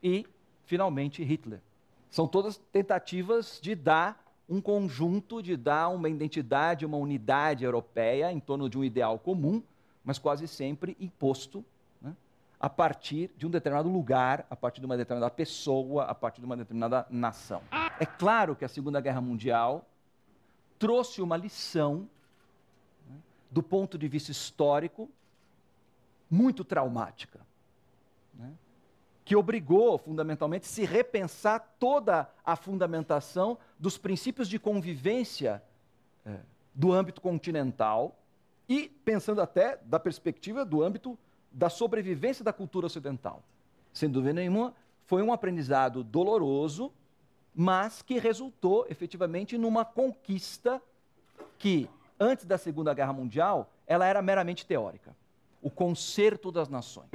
e, 0.01 0.25
finalmente, 0.65 1.21
Hitler. 1.21 1.59
São 2.09 2.25
todas 2.25 2.57
tentativas 2.71 3.59
de 3.61 3.75
dar 3.75 4.23
um 4.47 4.61
conjunto, 4.61 5.41
de 5.41 5.57
dar 5.57 5.89
uma 5.89 6.07
identidade, 6.07 6.85
uma 6.85 6.97
unidade 6.97 7.65
europeia 7.65 8.31
em 8.31 8.39
torno 8.39 8.69
de 8.69 8.77
um 8.77 8.83
ideal 8.83 9.19
comum, 9.19 9.61
mas 10.03 10.17
quase 10.17 10.47
sempre 10.47 10.95
imposto 10.97 11.65
né, 12.01 12.15
a 12.57 12.69
partir 12.69 13.29
de 13.37 13.45
um 13.45 13.49
determinado 13.49 13.89
lugar, 13.89 14.47
a 14.49 14.55
partir 14.55 14.79
de 14.79 14.85
uma 14.85 14.95
determinada 14.95 15.29
pessoa, 15.29 16.05
a 16.05 16.15
partir 16.15 16.39
de 16.39 16.45
uma 16.45 16.55
determinada 16.55 17.05
nação. 17.09 17.61
É 17.99 18.05
claro 18.05 18.55
que 18.55 18.63
a 18.63 18.69
Segunda 18.69 19.01
Guerra 19.01 19.19
Mundial 19.19 19.85
trouxe 20.79 21.21
uma 21.21 21.35
lição, 21.35 22.07
do 23.49 23.63
ponto 23.63 23.97
de 23.97 24.07
vista 24.07 24.31
histórico, 24.31 25.09
muito 26.29 26.63
traumática. 26.63 27.39
Né? 28.33 28.53
que 29.27 29.35
obrigou, 29.35 29.97
fundamentalmente, 29.97 30.63
a 30.65 30.69
se 30.69 30.85
repensar 30.85 31.75
toda 31.77 32.29
a 32.45 32.55
fundamentação 32.55 33.57
dos 33.77 33.97
princípios 33.97 34.47
de 34.47 34.57
convivência 34.57 35.61
é, 36.25 36.37
do 36.73 36.93
âmbito 36.93 37.19
continental 37.19 38.17
e 38.69 38.87
pensando 38.87 39.41
até 39.41 39.75
da 39.83 39.99
perspectiva 39.99 40.63
do 40.63 40.81
âmbito 40.81 41.19
da 41.51 41.69
sobrevivência 41.69 42.41
da 42.41 42.53
cultura 42.53 42.85
ocidental. 42.85 43.43
Sem 43.91 44.09
dúvida 44.09 44.31
nenhuma, 44.31 44.73
foi 45.05 45.21
um 45.21 45.33
aprendizado 45.33 46.05
doloroso, 46.05 46.89
mas 47.53 48.01
que 48.01 48.19
resultou 48.19 48.87
efetivamente 48.89 49.57
numa 49.57 49.83
conquista 49.83 50.81
que, 51.57 51.89
antes 52.19 52.45
da 52.45 52.57
Segunda 52.57 52.93
Guerra 52.93 53.13
Mundial, 53.13 53.71
ela 53.85 54.05
era 54.05 54.21
meramente 54.21 54.65
teórica 54.65 55.15
o 55.61 55.69
concerto 55.69 56.51
das 56.51 56.69
nações. 56.69 57.09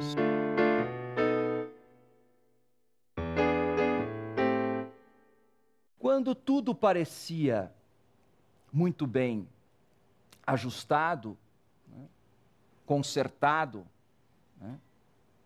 Quando 5.98 6.34
tudo 6.34 6.74
parecia 6.74 7.72
muito 8.72 9.06
bem 9.06 9.48
ajustado, 10.46 11.38
né, 11.88 12.06
consertado, 12.84 13.86
né, 14.60 14.78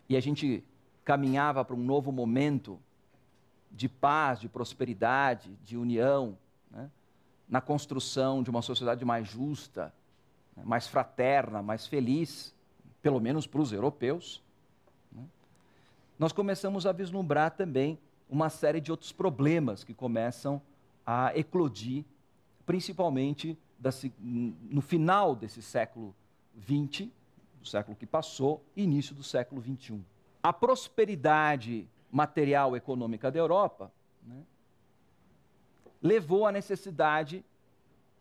e 0.09 0.17
a 0.17 0.19
gente 0.19 0.63
caminhava 1.05 1.63
para 1.63 1.75
um 1.75 1.83
novo 1.83 2.11
momento 2.11 2.79
de 3.71 3.87
paz, 3.87 4.39
de 4.39 4.49
prosperidade, 4.49 5.55
de 5.63 5.77
união, 5.77 6.37
né, 6.71 6.89
na 7.47 7.61
construção 7.61 8.43
de 8.43 8.49
uma 8.49 8.61
sociedade 8.61 9.05
mais 9.05 9.27
justa, 9.27 9.93
né, 10.55 10.63
mais 10.65 10.87
fraterna, 10.87 11.61
mais 11.61 11.87
feliz, 11.87 12.53
pelo 13.01 13.19
menos 13.19 13.47
para 13.47 13.61
os 13.61 13.71
europeus, 13.71 14.43
né, 15.11 15.23
nós 16.19 16.31
começamos 16.31 16.85
a 16.85 16.91
vislumbrar 16.91 17.51
também 17.51 17.97
uma 18.29 18.49
série 18.49 18.81
de 18.81 18.91
outros 18.91 19.11
problemas 19.11 19.83
que 19.83 19.93
começam 19.93 20.61
a 21.05 21.31
eclodir, 21.37 22.03
principalmente 22.65 23.57
no 24.19 24.81
final 24.81 25.35
desse 25.35 25.61
século 25.61 26.13
XX, 26.61 27.07
do 27.59 27.65
século 27.65 27.95
que 27.95 28.05
passou, 28.05 28.61
início 28.75 29.15
do 29.15 29.23
século 29.23 29.61
XXI. 29.61 30.01
A 30.43 30.51
prosperidade 30.51 31.87
material 32.11 32.75
econômica 32.75 33.31
da 33.31 33.39
Europa 33.39 33.91
né, 34.23 34.43
levou 36.01 36.45
à 36.45 36.51
necessidade 36.51 37.43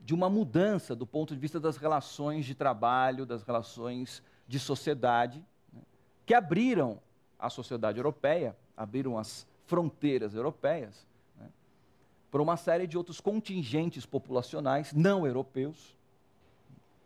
de 0.01 0.15
uma 0.15 0.31
mudança 0.31 0.95
do 0.95 1.07
ponto 1.07 1.35
de 1.35 1.41
vista 1.41 1.59
das 1.59 1.77
relações 1.77 2.47
de 2.47 2.55
trabalho, 2.55 3.27
das 3.27 3.43
relações 3.43 4.23
de 4.47 4.59
sociedade, 4.59 5.45
né, 5.73 5.81
que 6.25 6.33
abriram 6.33 7.01
a 7.39 7.51
sociedade 7.51 7.99
europeia, 7.99 8.57
abriram 8.77 9.19
as 9.19 9.47
fronteiras 9.67 10.35
europeias, 10.35 11.07
né, 11.37 11.49
para 12.31 12.41
uma 12.41 12.57
série 12.57 12.87
de 12.87 12.97
outros 12.97 13.21
contingentes 13.21 14.07
populacionais 14.07 14.93
não 14.93 15.27
europeus 15.27 15.97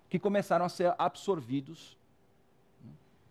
que 0.08 0.18
começaram 0.18 0.64
a 0.64 0.68
ser 0.68 0.94
absorvidos 0.98 1.96
né, 2.84 2.90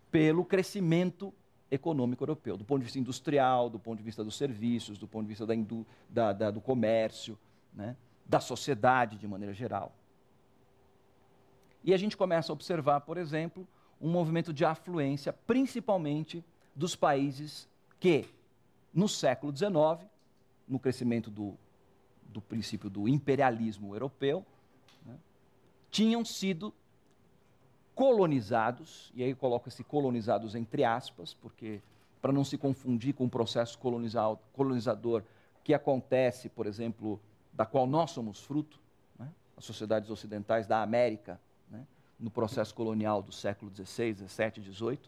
pelo 0.09 0.43
crescimento 0.43 1.33
econômico 1.71 2.23
europeu, 2.23 2.57
do 2.57 2.63
ponto 2.63 2.79
de 2.79 2.85
vista 2.85 2.99
industrial, 2.99 3.69
do 3.69 3.79
ponto 3.79 3.97
de 3.97 4.03
vista 4.03 4.23
dos 4.23 4.35
serviços, 4.35 4.97
do 4.97 5.07
ponto 5.07 5.23
de 5.23 5.29
vista 5.29 5.45
da, 5.45 5.53
da, 6.09 6.33
da, 6.33 6.51
do 6.51 6.61
comércio, 6.61 7.37
né, 7.73 7.95
da 8.25 8.39
sociedade 8.39 9.17
de 9.17 9.27
maneira 9.27 9.53
geral. 9.53 9.93
E 11.83 11.93
a 11.93 11.97
gente 11.97 12.17
começa 12.17 12.51
a 12.51 12.53
observar, 12.53 13.01
por 13.01 13.17
exemplo, 13.17 13.67
um 14.01 14.09
movimento 14.09 14.51
de 14.51 14.65
afluência, 14.65 15.31
principalmente 15.31 16.43
dos 16.75 16.95
países 16.95 17.67
que 17.99 18.25
no 18.93 19.07
século 19.07 19.55
XIX, 19.55 20.09
no 20.67 20.79
crescimento 20.79 21.29
do, 21.29 21.55
do 22.23 22.41
princípio 22.41 22.89
do 22.89 23.07
imperialismo 23.07 23.93
europeu, 23.93 24.45
né, 25.05 25.15
tinham 25.91 26.23
sido 26.25 26.73
colonizados, 27.99 29.11
e 29.13 29.21
aí 29.21 29.35
coloco 29.35 29.67
esse 29.67 29.83
colonizados 29.83 30.55
entre 30.55 30.85
aspas, 30.85 31.33
porque 31.33 31.81
para 32.21 32.31
não 32.31 32.45
se 32.45 32.57
confundir 32.57 33.13
com 33.13 33.25
o 33.25 33.29
processo 33.29 33.77
colonizador 34.53 35.21
que 35.65 35.73
acontece, 35.73 36.47
por 36.47 36.65
exemplo, 36.65 37.19
da 37.51 37.65
qual 37.65 37.85
nós 37.85 38.11
somos 38.11 38.41
fruto, 38.41 38.79
né, 39.19 39.27
as 39.57 39.65
sociedades 39.65 40.09
ocidentais 40.09 40.65
da 40.65 40.81
América, 40.81 41.41
né, 41.69 41.85
no 42.17 42.31
processo 42.31 42.73
colonial 42.73 43.21
do 43.21 43.33
século 43.33 43.69
XVI, 43.69 44.15
XVII, 44.15 44.73
XVIII, 44.73 44.99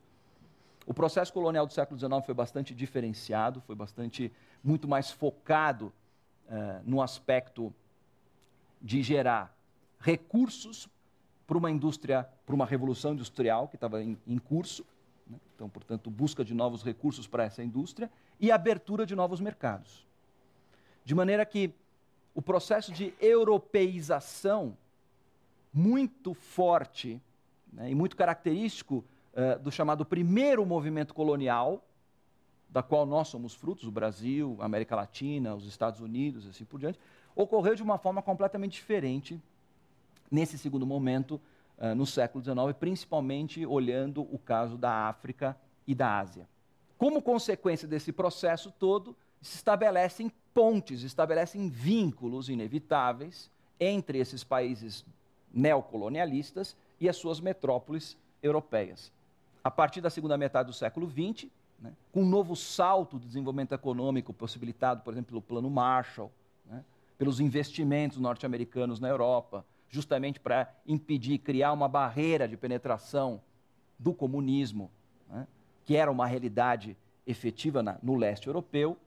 o 0.86 0.94
processo 0.94 1.32
colonial 1.32 1.66
do 1.66 1.72
século 1.72 1.98
XIX 1.98 2.26
foi 2.26 2.36
bastante 2.36 2.76
diferenciado, 2.76 3.62
foi 3.62 3.76
bastante 3.76 4.34
muito 4.62 4.86
mais 4.86 5.10
focado 5.10 5.94
uh, 6.50 6.82
no 6.84 7.02
aspecto 7.02 7.74
de 8.82 9.02
gerar 9.02 9.58
recursos 9.98 10.90
para 11.48 11.58
uma 11.58 11.70
indústria, 11.70 12.28
para 12.46 12.56
uma 12.56 12.66
revolução 12.66 13.14
industrial 13.14 13.68
que 13.68 13.76
estava 13.76 14.02
em, 14.02 14.18
em 14.26 14.38
curso, 14.38 14.86
né? 15.28 15.38
então, 15.56 15.70
portanto, 15.70 16.10
busca 16.10 16.44
de 16.44 16.54
novos 16.54 16.84
recursos 16.84 17.28
para 17.28 17.44
essa 17.44 17.64
indústria 17.64 18.10
e 18.40 18.52
abertura 18.52 19.06
de 19.06 19.16
novos 19.16 19.40
mercados. 19.40 20.06
De 21.04 21.14
maneira 21.14 21.46
que 21.46 21.74
o 22.34 22.42
processo 22.42 22.92
de 22.92 23.14
europeização 23.20 24.78
muito 25.74 26.34
forte 26.34 27.22
né, 27.72 27.90
e 27.92 27.96
muito 27.96 28.16
característico 28.16 29.04
uh, 29.34 29.60
do 29.60 29.72
chamado 29.72 30.06
primeiro 30.06 30.66
movimento 30.66 31.14
colonial, 31.14 31.84
da 32.70 32.82
qual 32.82 33.06
nós 33.06 33.28
somos 33.28 33.54
frutos, 33.54 33.86
o 33.86 33.92
Brasil, 33.92 34.58
a 34.60 34.66
América 34.66 34.96
Latina, 34.96 35.56
os 35.56 35.66
Estados 35.66 36.00
Unidos, 36.00 36.48
assim 36.48 36.64
por 36.64 36.80
diante, 36.80 37.00
ocorreu 37.36 37.76
de 37.76 37.84
uma 37.84 37.98
forma 37.98 38.22
completamente 38.22 38.74
diferente 38.74 39.42
nesse 40.32 40.58
segundo 40.58 40.86
momento, 40.86 41.40
uh, 41.78 41.94
no 41.94 42.06
século 42.06 42.44
XIX, 42.44 42.58
principalmente 42.80 43.66
olhando 43.66 44.22
o 44.34 44.40
caso 44.40 44.78
da 44.78 45.10
África 45.10 45.56
e 45.86 45.94
da 45.94 46.20
Ásia. 46.20 46.48
Como 46.98 47.22
consequência 47.22 47.88
desse 47.88 48.12
processo 48.12 48.72
todo, 48.72 49.16
se 49.42 49.58
estabelecem 49.58 50.32
pontes, 50.54 51.04
estabelecem 51.04 51.68
vínculos 51.68 52.50
inevitáveis 52.50 53.52
entre 53.80 54.20
esses 54.20 54.44
países 54.44 55.04
neocolonialistas 55.54 56.78
e 57.00 57.10
as 57.10 57.18
suas 57.18 57.40
metrópoles 57.40 58.18
europeias 58.42 59.12
a 59.64 59.70
partir 59.70 60.02
da 60.02 60.10
segunda 60.10 60.38
metade 60.38 60.68
do 60.68 60.74
século 60.74 61.10
XX, 61.10 61.50
né, 61.80 61.94
com 62.12 62.24
um 62.24 62.30
novo 62.30 62.56
salto 62.56 63.20
de 63.20 63.28
desenvolvimento 63.28 63.74
econômico 63.74 64.34
possibilitado, 64.34 65.02
por 65.02 65.14
exemplo, 65.14 65.30
pelo 65.30 65.42
Plano 65.42 65.70
Marshall, 65.70 66.32
né, 66.66 66.84
pelos 67.18 67.40
investimentos 67.40 68.18
norte-americanos 68.18 69.00
na 69.00 69.08
Europa, 69.08 69.66
justamente 69.92 70.40
para 70.40 70.74
impedir, 70.88 71.38
criar 71.38 71.74
uma 71.74 71.88
barreira 71.88 72.48
de 72.48 72.56
penetração 72.58 73.42
do 74.00 74.14
comunismo, 74.14 74.90
né, 75.30 75.46
que 75.86 75.96
era 75.96 76.10
uma 76.10 76.26
realidade 76.26 76.98
efetiva 77.28 77.84
na, 77.84 78.00
no 78.02 78.16
leste 78.16 78.48
europeu. 78.48 78.98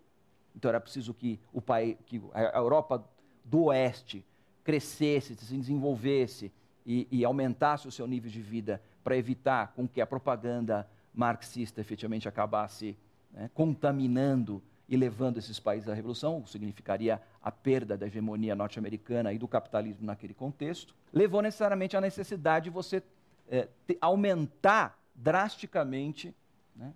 Então 0.54 0.68
era 0.68 0.78
preciso 0.78 1.12
que, 1.12 1.40
o 1.52 1.60
país, 1.60 1.96
que 2.06 2.22
a 2.32 2.58
Europa 2.58 3.02
do 3.44 3.64
Oeste 3.64 4.24
crescesse, 4.62 5.34
se 5.34 5.56
desenvolvesse 5.56 6.52
e, 6.86 7.08
e 7.10 7.24
aumentasse 7.24 7.88
o 7.88 7.92
seu 7.92 8.06
nível 8.06 8.30
de 8.30 8.40
vida 8.40 8.80
para 9.02 9.16
evitar 9.16 9.72
com 9.74 9.88
que 9.88 10.00
a 10.00 10.06
propaganda 10.06 10.88
marxista 11.14 11.80
efetivamente 11.80 12.28
acabasse 12.28 12.96
né, 13.32 13.50
contaminando 13.54 14.62
e 14.88 14.96
levando 14.96 15.38
esses 15.38 15.58
países 15.58 15.88
à 15.88 15.94
revolução, 15.94 16.46
significaria 16.46 17.20
a 17.42 17.50
perda 17.50 17.96
da 17.96 18.06
hegemonia 18.06 18.54
norte-americana 18.54 19.32
e 19.32 19.38
do 19.38 19.48
capitalismo 19.48 20.06
naquele 20.06 20.34
contexto, 20.34 20.94
levou 21.12 21.40
necessariamente 21.40 21.96
à 21.96 22.00
necessidade 22.00 22.64
de 22.64 22.70
você 22.70 23.02
é, 23.48 23.68
te, 23.86 23.96
aumentar 24.00 24.98
drasticamente 25.14 26.34
né, 26.74 26.92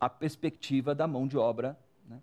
a 0.00 0.08
perspectiva 0.08 0.94
da 0.94 1.06
mão 1.06 1.26
de 1.26 1.36
obra 1.36 1.78
né, 2.08 2.20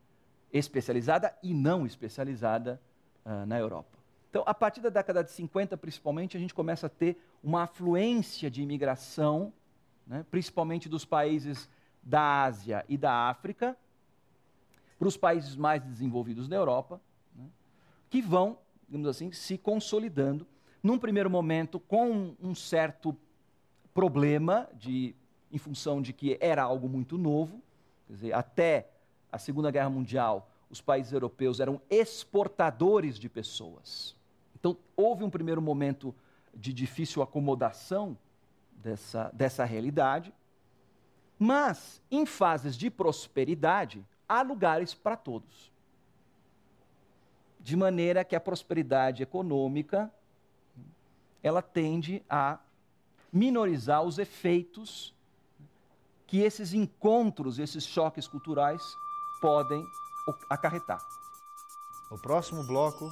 especializada 0.52 1.36
e 1.44 1.54
não 1.54 1.86
especializada 1.86 2.82
uh, 3.26 3.46
na 3.46 3.60
Europa. 3.60 3.98
Então, 4.30 4.44
a 4.48 4.54
partir 4.54 4.82
da 4.82 4.90
década 4.90 5.24
de 5.24 5.30
50, 5.32 5.78
principalmente, 5.78 6.36
a 6.36 6.40
gente 6.40 6.54
começa 6.54 6.88
a 6.88 6.90
ter 6.90 7.22
uma 7.44 7.64
afluência 7.64 8.50
de 8.50 8.64
imigração, 8.64 9.54
né, 10.08 10.26
principalmente 10.32 10.90
dos 10.90 11.06
países 11.06 11.70
da 12.02 12.44
Ásia 12.44 12.84
e 12.90 12.98
da 12.98 13.30
África, 13.30 13.78
para 15.04 15.10
os 15.10 15.18
países 15.18 15.58
mais 15.58 15.84
desenvolvidos 15.84 16.48
da 16.48 16.56
Europa, 16.56 17.02
né, 17.36 17.44
que 18.10 18.22
vão, 18.22 18.58
digamos 18.88 19.10
assim, 19.10 19.34
se 19.34 19.58
consolidando, 19.58 20.48
num 20.82 20.98
primeiro 20.98 21.30
momento 21.30 21.78
com 21.78 22.34
um 22.42 22.56
certo 22.56 23.14
problema 23.94 24.70
de, 24.74 25.14
em 25.52 25.58
função 25.58 26.02
de 26.02 26.14
que 26.14 26.38
era 26.40 26.64
algo 26.64 26.88
muito 26.88 27.18
novo, 27.18 27.62
quer 28.08 28.14
dizer, 28.14 28.34
até 28.34 28.92
a 29.30 29.38
Segunda 29.38 29.70
Guerra 29.70 29.90
Mundial, 29.90 30.50
os 30.70 30.80
países 30.80 31.12
europeus 31.12 31.60
eram 31.60 31.82
exportadores 31.90 33.20
de 33.20 33.28
pessoas. 33.28 34.16
Então, 34.58 34.78
houve 34.96 35.26
um 35.26 35.30
primeiro 35.30 35.62
momento 35.62 36.16
de 36.56 36.72
difícil 36.72 37.22
acomodação 37.22 38.18
dessa, 38.72 39.30
dessa 39.34 39.66
realidade, 39.66 40.34
mas 41.38 42.02
em 42.10 42.26
fases 42.26 42.78
de 42.78 42.90
prosperidade, 42.90 44.06
há 44.28 44.42
lugares 44.42 44.94
para 44.94 45.16
todos. 45.16 45.72
De 47.60 47.76
maneira 47.76 48.24
que 48.24 48.36
a 48.36 48.40
prosperidade 48.40 49.24
econômica 49.24 50.12
ela 51.42 51.62
tende 51.62 52.24
a 52.30 52.60
minorizar 53.32 54.04
os 54.04 54.18
efeitos 54.18 55.14
que 56.26 56.40
esses 56.40 56.74
encontros, 56.74 57.60
esses 57.60 57.86
choques 57.86 58.28
culturais 58.28 58.82
podem 59.42 59.84
acarretar. 60.50 61.00
O 62.10 62.18
próximo 62.18 62.64
bloco. 62.64 63.12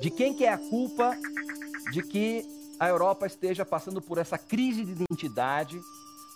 De 0.00 0.10
quem 0.10 0.34
que 0.34 0.44
é 0.44 0.52
a 0.52 0.58
culpa 0.58 1.16
de 1.92 2.02
que 2.02 2.44
a 2.78 2.88
Europa 2.88 3.26
esteja 3.26 3.64
passando 3.64 4.00
por 4.00 4.18
essa 4.18 4.38
crise 4.38 4.84
de 4.84 4.92
identidade, 4.92 5.80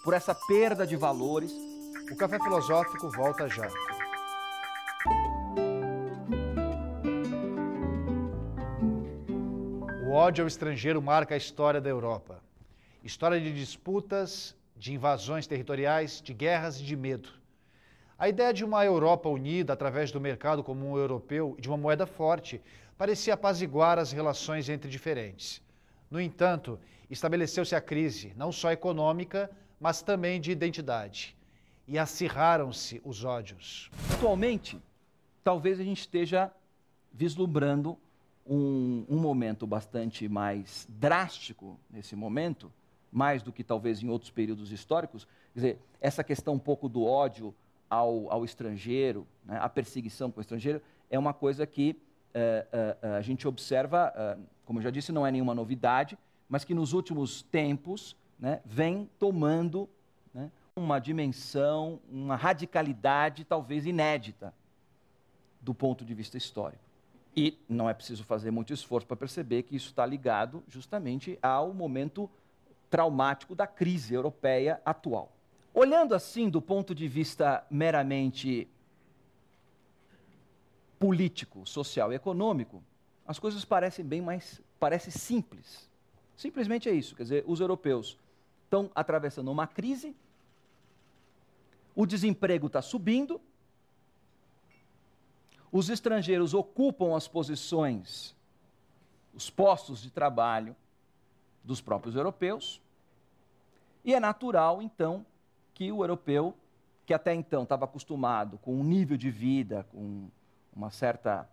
por 0.04 0.12
essa 0.12 0.34
perda 0.34 0.86
de 0.86 0.96
valores? 0.96 1.52
O 2.10 2.14
Café 2.16 2.38
Filosófico 2.38 3.10
volta 3.10 3.48
já. 3.48 3.68
O 10.04 10.12
ódio 10.12 10.44
ao 10.44 10.48
estrangeiro 10.48 11.02
marca 11.02 11.34
a 11.34 11.36
história 11.36 11.80
da 11.80 11.90
Europa. 11.90 12.40
História 13.02 13.40
de 13.40 13.52
disputas, 13.52 14.56
de 14.76 14.94
invasões 14.94 15.46
territoriais, 15.48 16.22
de 16.22 16.32
guerras 16.32 16.80
e 16.80 16.84
de 16.84 16.96
medo. 16.96 17.28
A 18.16 18.28
ideia 18.28 18.54
de 18.54 18.64
uma 18.64 18.84
Europa 18.84 19.28
unida 19.28 19.72
através 19.72 20.12
do 20.12 20.20
mercado 20.20 20.62
comum 20.62 20.96
europeu 20.96 21.54
e 21.58 21.60
de 21.60 21.68
uma 21.68 21.76
moeda 21.76 22.06
forte 22.06 22.62
parecia 22.96 23.34
apaziguar 23.34 23.98
as 23.98 24.12
relações 24.12 24.68
entre 24.68 24.88
diferentes. 24.88 25.60
No 26.10 26.20
entanto, 26.20 26.78
estabeleceu-se 27.10 27.74
a 27.74 27.80
crise, 27.80 28.32
não 28.36 28.52
só 28.52 28.70
econômica, 28.70 29.50
mas 29.78 30.02
também 30.02 30.40
de 30.40 30.52
identidade. 30.52 31.35
E 31.86 31.98
acirraram-se 31.98 33.00
os 33.04 33.24
ódios. 33.24 33.90
Atualmente, 34.12 34.80
talvez 35.44 35.78
a 35.78 35.84
gente 35.84 36.00
esteja 36.00 36.50
vislumbrando 37.12 37.96
um, 38.46 39.04
um 39.08 39.18
momento 39.18 39.66
bastante 39.66 40.28
mais 40.28 40.86
drástico 40.88 41.78
nesse 41.90 42.14
momento, 42.14 42.72
mais 43.10 43.42
do 43.42 43.52
que 43.52 43.64
talvez 43.64 44.02
em 44.02 44.08
outros 44.08 44.30
períodos 44.30 44.72
históricos. 44.72 45.24
Quer 45.52 45.58
dizer, 45.58 45.78
essa 46.00 46.22
questão 46.22 46.54
um 46.54 46.58
pouco 46.58 46.88
do 46.88 47.04
ódio 47.04 47.54
ao, 47.88 48.30
ao 48.30 48.44
estrangeiro, 48.44 49.26
né, 49.44 49.58
a 49.60 49.68
perseguição 49.68 50.30
com 50.30 50.38
o 50.38 50.40
estrangeiro, 50.40 50.82
é 51.10 51.18
uma 51.18 51.32
coisa 51.32 51.66
que 51.66 51.96
é, 52.34 52.96
é, 53.02 53.08
a 53.16 53.22
gente 53.22 53.48
observa, 53.48 54.38
como 54.64 54.78
eu 54.78 54.82
já 54.82 54.90
disse, 54.90 55.12
não 55.12 55.26
é 55.26 55.30
nenhuma 55.30 55.54
novidade, 55.54 56.18
mas 56.48 56.64
que 56.64 56.74
nos 56.74 56.92
últimos 56.92 57.42
tempos 57.42 58.16
né, 58.38 58.60
vem 58.64 59.08
tomando 59.18 59.88
uma 60.78 60.98
dimensão, 60.98 61.98
uma 62.06 62.36
radicalidade 62.36 63.46
talvez 63.46 63.86
inédita 63.86 64.52
do 65.58 65.74
ponto 65.74 66.04
de 66.04 66.12
vista 66.12 66.36
histórico. 66.36 66.84
E 67.34 67.58
não 67.66 67.88
é 67.88 67.94
preciso 67.94 68.22
fazer 68.24 68.50
muito 68.50 68.74
esforço 68.74 69.06
para 69.06 69.16
perceber 69.16 69.62
que 69.62 69.74
isso 69.74 69.88
está 69.88 70.04
ligado 70.04 70.62
justamente 70.68 71.38
ao 71.42 71.72
momento 71.72 72.28
traumático 72.90 73.54
da 73.54 73.66
crise 73.66 74.12
europeia 74.12 74.80
atual. 74.84 75.32
Olhando 75.72 76.14
assim 76.14 76.48
do 76.48 76.60
ponto 76.60 76.94
de 76.94 77.08
vista 77.08 77.64
meramente 77.70 78.68
político, 80.98 81.66
social 81.66 82.12
e 82.12 82.16
econômico, 82.16 82.82
as 83.26 83.38
coisas 83.38 83.64
parecem 83.64 84.04
bem 84.04 84.20
mais 84.20 84.60
parece 84.78 85.10
simples. 85.10 85.90
Simplesmente 86.36 86.86
é 86.86 86.92
isso, 86.92 87.16
quer 87.16 87.22
dizer, 87.22 87.44
os 87.46 87.60
europeus 87.60 88.18
estão 88.64 88.90
atravessando 88.94 89.50
uma 89.50 89.66
crise, 89.66 90.14
o 91.96 92.04
desemprego 92.04 92.66
está 92.66 92.82
subindo, 92.82 93.40
os 95.72 95.88
estrangeiros 95.88 96.52
ocupam 96.52 97.16
as 97.16 97.26
posições, 97.26 98.36
os 99.34 99.48
postos 99.48 100.02
de 100.02 100.10
trabalho 100.10 100.76
dos 101.64 101.80
próprios 101.80 102.14
europeus, 102.14 102.82
e 104.04 104.14
é 104.14 104.20
natural, 104.20 104.82
então, 104.82 105.24
que 105.74 105.90
o 105.90 106.02
europeu, 106.02 106.54
que 107.06 107.14
até 107.14 107.34
então 107.34 107.62
estava 107.62 107.86
acostumado 107.86 108.58
com 108.58 108.74
um 108.74 108.84
nível 108.84 109.16
de 109.16 109.30
vida, 109.30 109.84
com 109.90 110.28
uma 110.74 110.90
certa, 110.90 111.48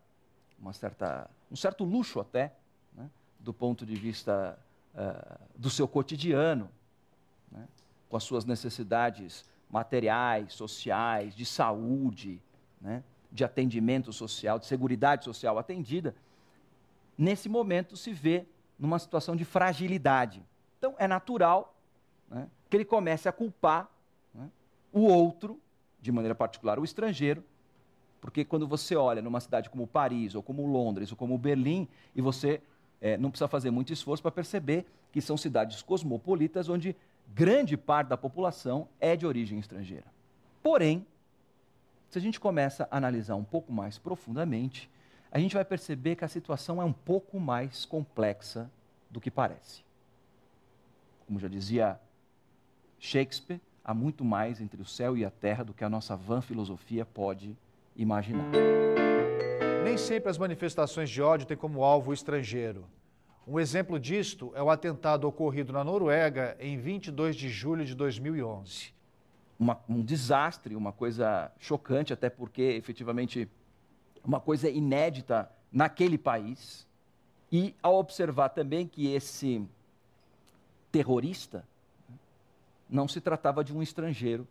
uma 0.60 0.74
certa, 0.74 1.30
um 1.50 1.56
certo 1.56 1.86
luxo 1.86 2.20
até, 2.20 2.54
né, 2.94 3.10
do 3.40 3.54
ponto 3.54 3.86
de 3.86 3.96
vista 3.96 4.60
uh, 4.94 5.40
do 5.58 5.70
seu 5.70 5.88
cotidiano, 5.88 6.70
né, 7.52 7.66
com 8.10 8.18
as 8.18 8.24
suas 8.24 8.46
necessidades 8.46 9.46
materiais, 9.74 10.54
sociais, 10.54 11.36
de 11.36 11.48
saúde, 11.48 12.40
né, 12.80 13.04
de 13.32 13.44
atendimento 13.44 14.14
social, 14.14 14.60
de 14.60 14.68
segurança 14.68 15.24
social 15.24 15.58
atendida, 15.58 16.14
nesse 17.18 17.50
momento 17.50 17.98
se 17.98 18.14
vê 18.14 18.46
numa 18.78 19.00
situação 19.00 19.36
de 19.36 19.44
fragilidade. 19.44 20.46
Então 20.78 20.94
é 21.00 21.08
natural 21.08 21.76
né, 22.30 22.48
que 22.70 22.78
ele 22.78 22.86
comece 22.86 23.28
a 23.28 23.32
culpar 23.32 23.90
o 24.92 25.02
outro, 25.02 25.60
de 26.00 26.12
maneira 26.12 26.36
particular 26.36 26.78
o 26.78 26.84
estrangeiro, 26.84 27.44
porque 28.22 28.46
quando 28.46 28.68
você 28.68 28.96
olha 28.96 29.24
numa 29.24 29.40
cidade 29.40 29.72
como 29.72 29.88
Paris, 29.88 30.36
ou 30.36 30.44
como 30.44 30.68
Londres, 30.68 31.10
ou 31.10 31.18
como 31.18 31.36
Berlim, 31.36 31.88
e 32.16 32.22
você 32.22 32.62
é, 33.02 33.18
não 33.18 33.32
precisa 33.32 33.48
fazer 33.48 33.72
muito 33.72 33.92
esforço 33.92 34.22
para 34.22 34.32
perceber 34.32 34.86
que 35.12 35.20
são 35.20 35.36
cidades 35.36 35.82
cosmopolitas 35.82 36.70
onde 36.70 36.96
grande 37.28 37.78
parte 37.78 38.10
da 38.10 38.18
população 38.18 38.88
é 39.00 39.16
de 39.16 39.26
origem 39.26 39.60
estrangeira. 39.60 40.06
Porém, 40.62 41.06
se 42.10 42.18
a 42.18 42.22
gente 42.22 42.40
começa 42.40 42.88
a 42.90 42.98
analisar 42.98 43.36
um 43.36 43.44
pouco 43.44 43.72
mais 43.72 43.98
profundamente, 43.98 44.90
a 45.32 45.40
gente 45.40 45.56
vai 45.56 45.66
perceber 45.66 46.16
que 46.16 46.24
a 46.24 46.28
situação 46.28 46.82
é 46.82 46.86
um 46.86 46.94
pouco 46.94 47.40
mais 47.40 47.86
complexa 47.86 48.70
do 49.10 49.20
que 49.20 49.32
parece. 49.32 49.84
Como 51.26 51.40
já 51.40 51.48
dizia 51.48 52.00
Shakespeare, 53.00 53.60
há 53.84 53.94
muito 53.94 54.24
mais 54.24 54.62
entre 54.62 54.82
o 54.82 54.86
céu 54.86 55.18
e 55.18 55.26
a 55.26 55.32
terra 55.32 55.64
do 55.64 55.74
que 55.74 55.84
a 55.84 55.90
nossa 55.90 56.16
vã 56.16 56.40
filosofia 56.40 57.06
pode 57.06 57.58
imaginar. 57.96 58.52
Nem 59.84 59.98
sempre 59.98 60.30
as 60.30 60.38
manifestações 60.38 61.10
de 61.10 61.22
ódio 61.22 61.48
têm 61.48 61.58
como 61.58 61.84
alvo 61.84 62.12
o 62.12 62.14
estrangeiro. 62.14 62.86
Um 63.46 63.60
exemplo 63.60 64.00
disto 64.00 64.54
é 64.56 64.64
o 64.64 64.70
atentado 64.70 65.28
ocorrido 65.28 65.74
na 65.74 65.84
Noruega 65.84 66.56
em 66.62 66.78
22 66.78 67.36
de 67.36 67.50
julho 67.50 67.84
de 67.84 67.94
2011. 67.94 68.94
Uma, 69.60 69.80
um 69.88 70.02
desastre, 70.02 70.76
uma 70.78 70.94
coisa 70.94 71.52
chocante, 71.60 72.14
até 72.14 72.30
porque 72.30 72.62
efetivamente 72.62 73.50
uma 74.24 74.40
coisa 74.40 74.70
inédita 74.70 75.52
naquele 75.70 76.18
país. 76.18 76.88
E 77.52 77.76
ao 77.84 77.96
observar 77.96 78.50
também 78.50 78.88
que 78.88 79.14
esse 79.14 79.68
terrorista 80.90 81.68
não 82.90 83.10
se 83.10 83.20
tratava 83.20 83.62
de 83.62 83.76
um 83.76 83.82
estrangeiro. 83.84 84.48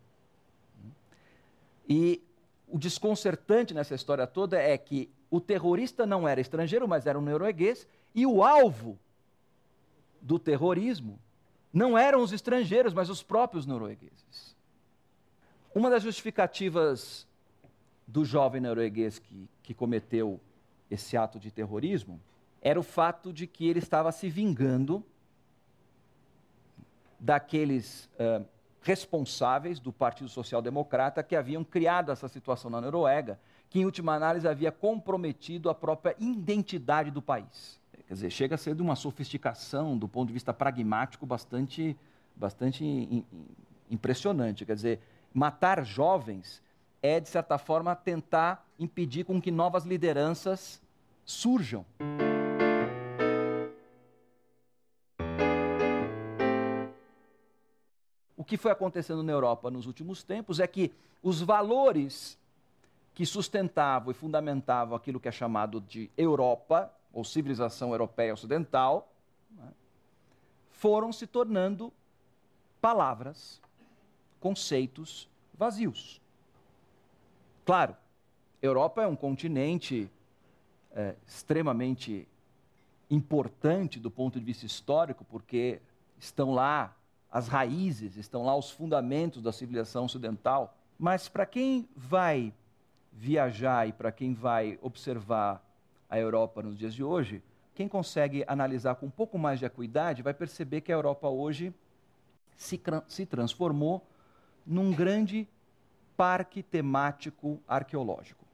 E 1.88 2.22
o 2.68 2.78
desconcertante 2.78 3.72
nessa 3.72 3.94
história 3.94 4.26
toda 4.26 4.60
é 4.60 4.76
que 4.76 5.10
o 5.30 5.40
terrorista 5.40 6.04
não 6.04 6.28
era 6.28 6.42
estrangeiro, 6.42 6.86
mas 6.86 7.06
era 7.06 7.18
um 7.18 7.22
norueguês, 7.22 7.88
e 8.14 8.26
o 8.26 8.42
alvo 8.42 8.98
do 10.20 10.38
terrorismo 10.38 11.18
não 11.72 11.96
eram 11.96 12.22
os 12.22 12.32
estrangeiros, 12.32 12.92
mas 12.92 13.08
os 13.08 13.22
próprios 13.22 13.66
noruegueses. 13.66 14.56
Uma 15.74 15.88
das 15.88 16.02
justificativas 16.02 17.26
do 18.06 18.24
jovem 18.24 18.60
norueguês 18.60 19.18
que, 19.18 19.48
que 19.62 19.72
cometeu 19.72 20.38
esse 20.90 21.16
ato 21.16 21.40
de 21.40 21.50
terrorismo 21.50 22.20
era 22.60 22.78
o 22.78 22.82
fato 22.82 23.32
de 23.32 23.46
que 23.46 23.66
ele 23.66 23.78
estava 23.78 24.12
se 24.12 24.28
vingando 24.28 25.04
daqueles 27.18 28.10
uh, 28.14 28.44
responsáveis 28.82 29.80
do 29.80 29.92
Partido 29.92 30.28
Social 30.28 30.60
Democrata 30.60 31.22
que 31.22 31.34
haviam 31.34 31.64
criado 31.64 32.12
essa 32.12 32.28
situação 32.28 32.70
na 32.70 32.80
Noruega, 32.80 33.40
que 33.70 33.80
em 33.80 33.84
última 33.84 34.14
análise 34.14 34.46
havia 34.46 34.70
comprometido 34.70 35.70
a 35.70 35.74
própria 35.74 36.14
identidade 36.18 37.10
do 37.10 37.22
país. 37.22 37.80
Quer 38.12 38.16
dizer, 38.16 38.30
chega 38.30 38.54
a 38.56 38.58
ser 38.58 38.74
de 38.74 38.82
uma 38.82 38.94
sofisticação 38.94 39.96
do 39.96 40.06
ponto 40.06 40.26
de 40.26 40.34
vista 40.34 40.52
pragmático 40.52 41.24
bastante, 41.24 41.96
bastante 42.36 43.24
impressionante. 43.90 44.66
Quer 44.66 44.74
dizer, 44.74 45.00
matar 45.32 45.82
jovens 45.82 46.62
é, 47.02 47.18
de 47.18 47.26
certa 47.26 47.56
forma, 47.56 47.96
tentar 47.96 48.68
impedir 48.78 49.24
com 49.24 49.40
que 49.40 49.50
novas 49.50 49.86
lideranças 49.86 50.82
surjam. 51.24 51.86
O 58.36 58.44
que 58.44 58.58
foi 58.58 58.72
acontecendo 58.72 59.22
na 59.22 59.32
Europa 59.32 59.70
nos 59.70 59.86
últimos 59.86 60.22
tempos 60.22 60.60
é 60.60 60.66
que 60.66 60.92
os 61.22 61.40
valores 61.40 62.38
que 63.14 63.24
sustentavam 63.24 64.10
e 64.10 64.14
fundamentavam 64.14 64.94
aquilo 64.94 65.18
que 65.18 65.28
é 65.28 65.32
chamado 65.32 65.80
de 65.80 66.10
Europa, 66.14 66.92
ou 67.12 67.24
civilização 67.24 67.92
europeia 67.92 68.32
ocidental, 68.32 69.12
né, 69.50 69.68
foram 70.70 71.12
se 71.12 71.26
tornando 71.26 71.92
palavras, 72.80 73.60
conceitos 74.40 75.28
vazios. 75.54 76.20
Claro, 77.64 77.96
Europa 78.60 79.02
é 79.02 79.06
um 79.06 79.14
continente 79.14 80.10
é, 80.92 81.14
extremamente 81.26 82.28
importante 83.08 84.00
do 84.00 84.10
ponto 84.10 84.38
de 84.38 84.44
vista 84.44 84.66
histórico, 84.66 85.24
porque 85.24 85.80
estão 86.18 86.52
lá 86.52 86.96
as 87.30 87.48
raízes, 87.48 88.16
estão 88.16 88.44
lá 88.44 88.56
os 88.56 88.70
fundamentos 88.70 89.42
da 89.42 89.52
civilização 89.52 90.04
ocidental. 90.04 90.76
Mas 90.98 91.28
para 91.28 91.46
quem 91.46 91.88
vai 91.96 92.52
viajar 93.12 93.88
e 93.88 93.92
para 93.92 94.10
quem 94.10 94.34
vai 94.34 94.78
observar 94.82 95.62
a 96.12 96.18
Europa 96.18 96.62
nos 96.62 96.76
dias 96.76 96.92
de 96.92 97.02
hoje, 97.02 97.42
quem 97.74 97.88
consegue 97.88 98.44
analisar 98.46 98.96
com 98.96 99.06
um 99.06 99.10
pouco 99.10 99.38
mais 99.38 99.58
de 99.58 99.64
acuidade 99.64 100.20
vai 100.20 100.34
perceber 100.34 100.82
que 100.82 100.92
a 100.92 100.94
Europa 100.94 101.26
hoje 101.26 101.74
se, 102.54 102.78
se 103.08 103.24
transformou 103.24 104.06
num 104.66 104.92
grande 104.92 105.48
parque 106.14 106.62
temático 106.62 107.58
arqueológico. 107.66 108.44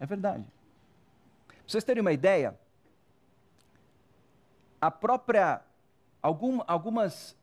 É 0.00 0.06
verdade. 0.06 0.46
Pra 1.46 1.56
vocês 1.66 1.84
terem 1.84 2.00
uma 2.00 2.12
ideia, 2.12 2.58
a 4.80 4.90
própria 4.90 5.60
algum, 6.22 6.62
algumas 6.66 7.36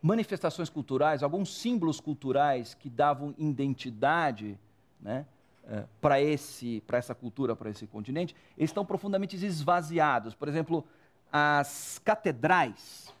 manifestações 0.00 0.70
culturais, 0.70 1.22
alguns 1.22 1.54
símbolos 1.54 2.00
culturais 2.00 2.72
que 2.72 2.88
davam 2.88 3.34
identidade 3.36 4.58
né, 4.98 5.26
eh, 5.64 5.84
para 6.00 6.20
essa 6.20 7.14
cultura, 7.14 7.54
para 7.54 7.70
esse 7.70 7.86
continente, 7.86 8.34
eles 8.56 8.70
estão 8.70 8.84
profundamente 8.84 9.36
esvaziados. 9.36 10.34
Por 10.34 10.48
exemplo, 10.48 10.84
as 11.32 12.00
catedrais, 12.04 13.12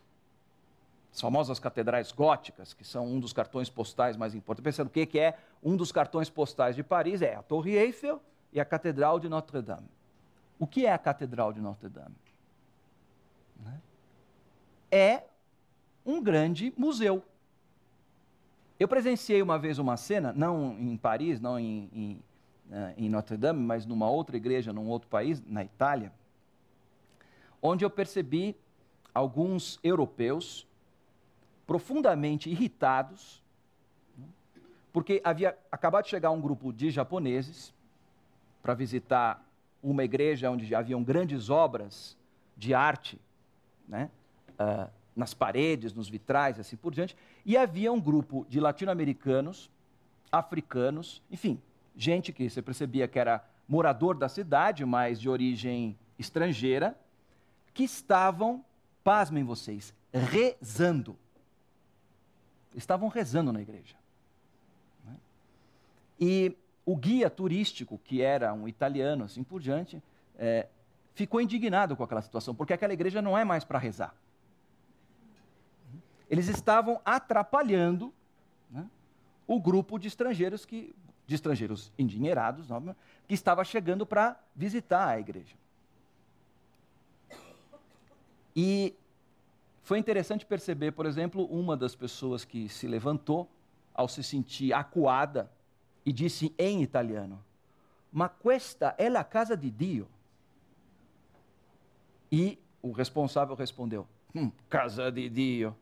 as 1.12 1.20
famosas 1.20 1.58
catedrais 1.58 2.10
góticas, 2.10 2.74
que 2.74 2.84
são 2.84 3.06
um 3.06 3.20
dos 3.20 3.32
cartões 3.32 3.70
postais 3.70 4.16
mais 4.16 4.34
importantes. 4.34 4.64
Pensando 4.64 4.88
o 4.88 4.90
que 4.90 5.18
é 5.18 5.38
um 5.62 5.76
dos 5.76 5.92
cartões 5.92 6.28
postais 6.28 6.74
de 6.74 6.82
Paris, 6.82 7.22
é 7.22 7.34
a 7.34 7.42
Torre 7.42 7.76
Eiffel 7.76 8.20
e 8.52 8.60
a 8.60 8.64
Catedral 8.64 9.20
de 9.20 9.28
Notre-Dame. 9.28 9.88
O 10.58 10.66
que 10.66 10.86
é 10.86 10.92
a 10.92 10.98
Catedral 10.98 11.52
de 11.52 11.60
Notre-Dame? 11.60 12.14
Né? 13.60 13.80
É 14.90 15.22
um 16.04 16.22
grande 16.22 16.72
museu. 16.76 17.24
Eu 18.78 18.88
presenciei 18.88 19.40
uma 19.40 19.58
vez 19.58 19.78
uma 19.78 19.96
cena, 19.96 20.32
não 20.32 20.72
em 20.72 20.96
Paris, 20.96 21.40
não 21.40 21.58
em, 21.58 21.88
em, 21.92 22.22
em 22.96 23.08
Notre 23.08 23.36
Dame, 23.36 23.60
mas 23.60 23.84
numa 23.86 24.08
outra 24.08 24.36
igreja, 24.36 24.72
num 24.72 24.88
outro 24.88 25.08
país, 25.08 25.42
na 25.46 25.62
Itália, 25.62 26.12
onde 27.60 27.84
eu 27.84 27.90
percebi 27.90 28.56
alguns 29.14 29.78
europeus 29.82 30.66
profundamente 31.66 32.50
irritados, 32.50 33.42
porque 34.92 35.20
havia 35.24 35.56
acabado 35.70 36.04
de 36.04 36.10
chegar 36.10 36.30
um 36.30 36.40
grupo 36.40 36.72
de 36.72 36.90
japoneses 36.90 37.72
para 38.62 38.74
visitar 38.74 39.44
uma 39.82 40.04
igreja 40.04 40.50
onde 40.50 40.74
haviam 40.74 41.02
grandes 41.02 41.50
obras 41.50 42.16
de 42.56 42.74
arte, 42.74 43.18
né? 43.88 44.10
Uh, 44.52 44.90
nas 45.14 45.34
paredes, 45.34 45.92
nos 45.92 46.08
vitrais, 46.08 46.58
assim 46.58 46.76
por 46.76 46.92
diante. 46.92 47.16
E 47.44 47.56
havia 47.56 47.92
um 47.92 48.00
grupo 48.00 48.46
de 48.48 48.60
latino-americanos, 48.60 49.70
africanos, 50.30 51.22
enfim, 51.30 51.60
gente 51.96 52.32
que 52.32 52.48
você 52.48 52.62
percebia 52.62 53.08
que 53.08 53.18
era 53.18 53.44
morador 53.68 54.16
da 54.16 54.28
cidade, 54.28 54.84
mas 54.84 55.20
de 55.20 55.28
origem 55.28 55.96
estrangeira, 56.18 56.98
que 57.72 57.84
estavam, 57.84 58.64
pasmem 59.02 59.44
vocês, 59.44 59.94
rezando. 60.12 61.16
Estavam 62.74 63.08
rezando 63.08 63.52
na 63.52 63.60
igreja. 63.60 63.96
Né? 65.04 65.16
E 66.20 66.56
o 66.84 66.96
guia 66.96 67.30
turístico, 67.30 67.98
que 67.98 68.22
era 68.22 68.52
um 68.52 68.66
italiano, 68.66 69.24
assim 69.24 69.42
por 69.42 69.60
diante, 69.60 70.02
é, 70.36 70.66
ficou 71.14 71.40
indignado 71.40 71.96
com 71.96 72.02
aquela 72.02 72.22
situação, 72.22 72.54
porque 72.54 72.72
aquela 72.72 72.92
igreja 72.92 73.22
não 73.22 73.36
é 73.36 73.44
mais 73.44 73.64
para 73.64 73.78
rezar. 73.78 74.14
Eles 76.28 76.48
estavam 76.48 77.00
atrapalhando 77.04 78.12
né, 78.70 78.88
o 79.46 79.60
grupo 79.60 79.98
de 79.98 80.08
estrangeiros 80.08 80.64
que 80.64 80.94
de 81.32 81.36
estrangeiros 81.36 81.90
endinheirados, 81.98 82.68
que 83.26 83.32
estava 83.32 83.64
chegando 83.64 84.04
para 84.04 84.38
visitar 84.54 85.08
a 85.08 85.18
igreja. 85.18 85.56
E 88.54 88.94
foi 89.82 89.98
interessante 89.98 90.44
perceber, 90.44 90.92
por 90.92 91.06
exemplo, 91.06 91.46
uma 91.46 91.74
das 91.74 91.94
pessoas 91.94 92.44
que 92.44 92.68
se 92.68 92.86
levantou 92.86 93.50
ao 93.94 94.06
se 94.08 94.22
sentir 94.22 94.74
acuada 94.74 95.50
e 96.04 96.12
disse 96.12 96.54
em 96.58 96.82
italiano: 96.82 97.42
Ma 98.12 98.28
questa 98.28 98.94
è 98.96 99.08
la 99.08 99.24
casa 99.24 99.56
di 99.56 99.70
Dio. 99.70 100.08
E 102.30 102.58
o 102.82 102.92
responsável 102.92 103.54
respondeu: 103.54 104.06
hum, 104.34 104.52
Casa 104.68 105.10
de 105.10 105.30
Dio. 105.30 105.74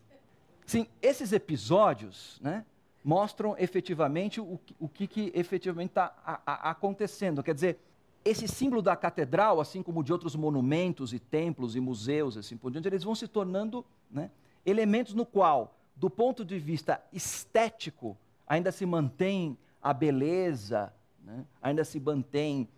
Sim, 0.65 0.87
esses 1.03 1.33
episódios 1.33 2.39
né, 2.41 2.65
mostram 3.03 3.57
efetivamente 3.59 4.41
o, 4.41 4.61
o 4.79 4.89
que, 4.89 5.07
que 5.07 5.33
efetivamente 5.35 5.91
está 5.91 6.15
acontecendo. 6.47 7.43
Quer 7.43 7.55
dizer, 7.55 7.79
esse 8.25 8.47
símbolo 8.47 8.83
da 8.83 8.95
catedral, 8.95 9.61
assim 9.61 9.83
como 9.83 10.05
de 10.05 10.13
outros 10.13 10.37
monumentos 10.37 11.13
e 11.13 11.19
templos 11.19 11.75
e 11.75 11.81
museus, 11.81 12.37
assim 12.37 12.57
por 12.57 12.71
diante, 12.71 12.89
eles 12.89 13.03
vão 13.03 13.15
se 13.15 13.27
tornando 13.27 13.85
né, 14.11 14.31
elementos 14.65 15.15
no 15.15 15.25
qual, 15.25 15.75
do 15.97 16.11
ponto 16.11 16.45
de 16.45 16.59
vista 16.59 17.03
estético, 17.13 18.17
ainda 18.47 18.71
se 18.71 18.85
mantém 18.85 19.57
a 19.83 19.95
beleza, 19.95 20.93
né, 21.25 21.45
ainda 21.63 21.85
se 21.85 21.99
mantém 21.99 22.69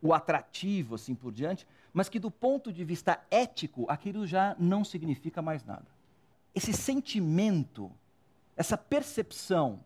o 0.00 0.14
atrativo, 0.14 0.94
assim 0.94 1.14
por 1.14 1.32
diante, 1.32 1.66
mas 1.92 2.08
que 2.08 2.20
do 2.20 2.30
ponto 2.30 2.72
de 2.72 2.84
vista 2.84 3.20
ético, 3.30 3.84
aquilo 3.88 4.26
já 4.26 4.54
não 4.60 4.84
significa 4.84 5.42
mais 5.42 5.64
nada. 5.64 5.86
Esse 6.54 6.72
sentimento, 6.72 7.90
essa 8.58 8.76
percepção, 8.76 9.78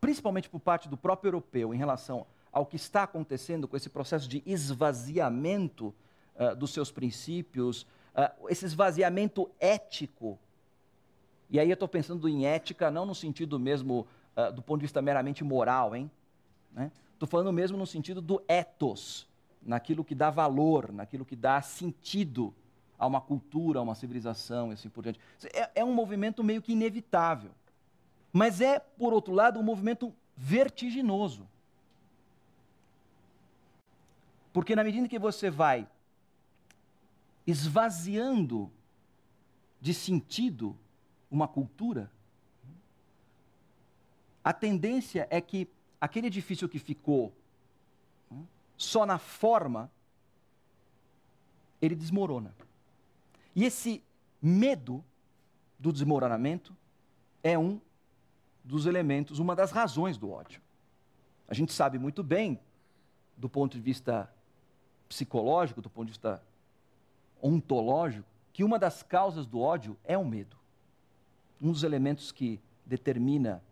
principalmente 0.00 0.48
por 0.48 0.58
parte 0.58 0.88
do 0.88 0.96
próprio 0.96 1.28
europeu 1.28 1.74
em 1.74 1.76
relação 1.76 2.26
ao 2.50 2.64
que 2.64 2.76
está 2.76 3.02
acontecendo 3.02 3.68
com 3.68 3.76
esse 3.76 3.90
processo 3.90 4.26
de 4.26 4.42
esvaziamento 4.46 5.94
uh, 6.34 6.56
dos 6.56 6.72
seus 6.72 6.90
princípios, 6.90 7.82
uh, 8.14 8.48
esse 8.48 8.64
esvaziamento 8.64 9.50
ético. 9.60 10.38
E 11.50 11.60
aí 11.60 11.68
eu 11.68 11.74
estou 11.74 11.86
pensando 11.86 12.26
em 12.30 12.46
ética 12.46 12.90
não 12.90 13.04
no 13.04 13.14
sentido 13.14 13.58
mesmo 13.58 14.06
uh, 14.34 14.50
do 14.50 14.62
ponto 14.62 14.78
de 14.78 14.86
vista 14.86 15.02
meramente 15.02 15.44
moral, 15.44 15.94
hein? 15.94 16.10
Estou 16.70 17.26
né? 17.26 17.30
falando 17.30 17.52
mesmo 17.52 17.76
no 17.76 17.86
sentido 17.86 18.22
do 18.22 18.42
ethos, 18.48 19.28
naquilo 19.60 20.02
que 20.02 20.14
dá 20.14 20.30
valor, 20.30 20.90
naquilo 20.90 21.26
que 21.26 21.36
dá 21.36 21.60
sentido 21.60 22.54
a 22.98 23.06
uma 23.06 23.20
cultura, 23.20 23.80
a 23.80 23.82
uma 23.82 23.94
civilização 23.94 24.70
e 24.70 24.74
assim 24.74 24.88
por 24.88 25.02
diante. 25.02 25.20
É, 25.52 25.72
é 25.74 25.84
um 25.84 25.92
movimento 25.92 26.42
meio 26.42 26.62
que 26.62 26.72
inevitável. 26.72 27.50
Mas 28.32 28.60
é, 28.60 28.78
por 28.78 29.12
outro 29.12 29.34
lado, 29.34 29.60
um 29.60 29.62
movimento 29.62 30.14
vertiginoso. 30.36 31.46
Porque 34.52 34.74
na 34.74 34.82
medida 34.82 35.08
que 35.08 35.18
você 35.18 35.50
vai 35.50 35.86
esvaziando 37.46 38.70
de 39.80 39.92
sentido 39.92 40.76
uma 41.30 41.46
cultura, 41.48 42.10
a 44.44 44.52
tendência 44.52 45.26
é 45.30 45.40
que 45.40 45.68
aquele 46.00 46.26
edifício 46.26 46.68
que 46.68 46.78
ficou 46.78 47.32
hum, 48.30 48.44
só 48.76 49.06
na 49.06 49.18
forma, 49.18 49.90
ele 51.80 51.94
desmorona. 51.94 52.54
E 53.54 53.64
esse 53.64 54.02
medo 54.40 55.04
do 55.78 55.92
desmoronamento 55.92 56.74
é 57.42 57.58
um 57.58 57.80
dos 58.64 58.86
elementos, 58.86 59.38
uma 59.38 59.56
das 59.56 59.70
razões 59.70 60.16
do 60.16 60.30
ódio. 60.30 60.60
A 61.48 61.54
gente 61.54 61.72
sabe 61.72 61.98
muito 61.98 62.22
bem, 62.22 62.60
do 63.36 63.48
ponto 63.48 63.76
de 63.76 63.82
vista 63.82 64.32
psicológico, 65.08 65.82
do 65.82 65.90
ponto 65.90 66.06
de 66.06 66.12
vista 66.12 66.42
ontológico, 67.42 68.26
que 68.52 68.62
uma 68.62 68.78
das 68.78 69.02
causas 69.02 69.46
do 69.46 69.60
ódio 69.60 69.96
é 70.04 70.16
o 70.16 70.24
medo. 70.24 70.56
Um 71.60 71.72
dos 71.72 71.82
elementos 71.82 72.32
que 72.32 72.60
determina, 72.84 73.62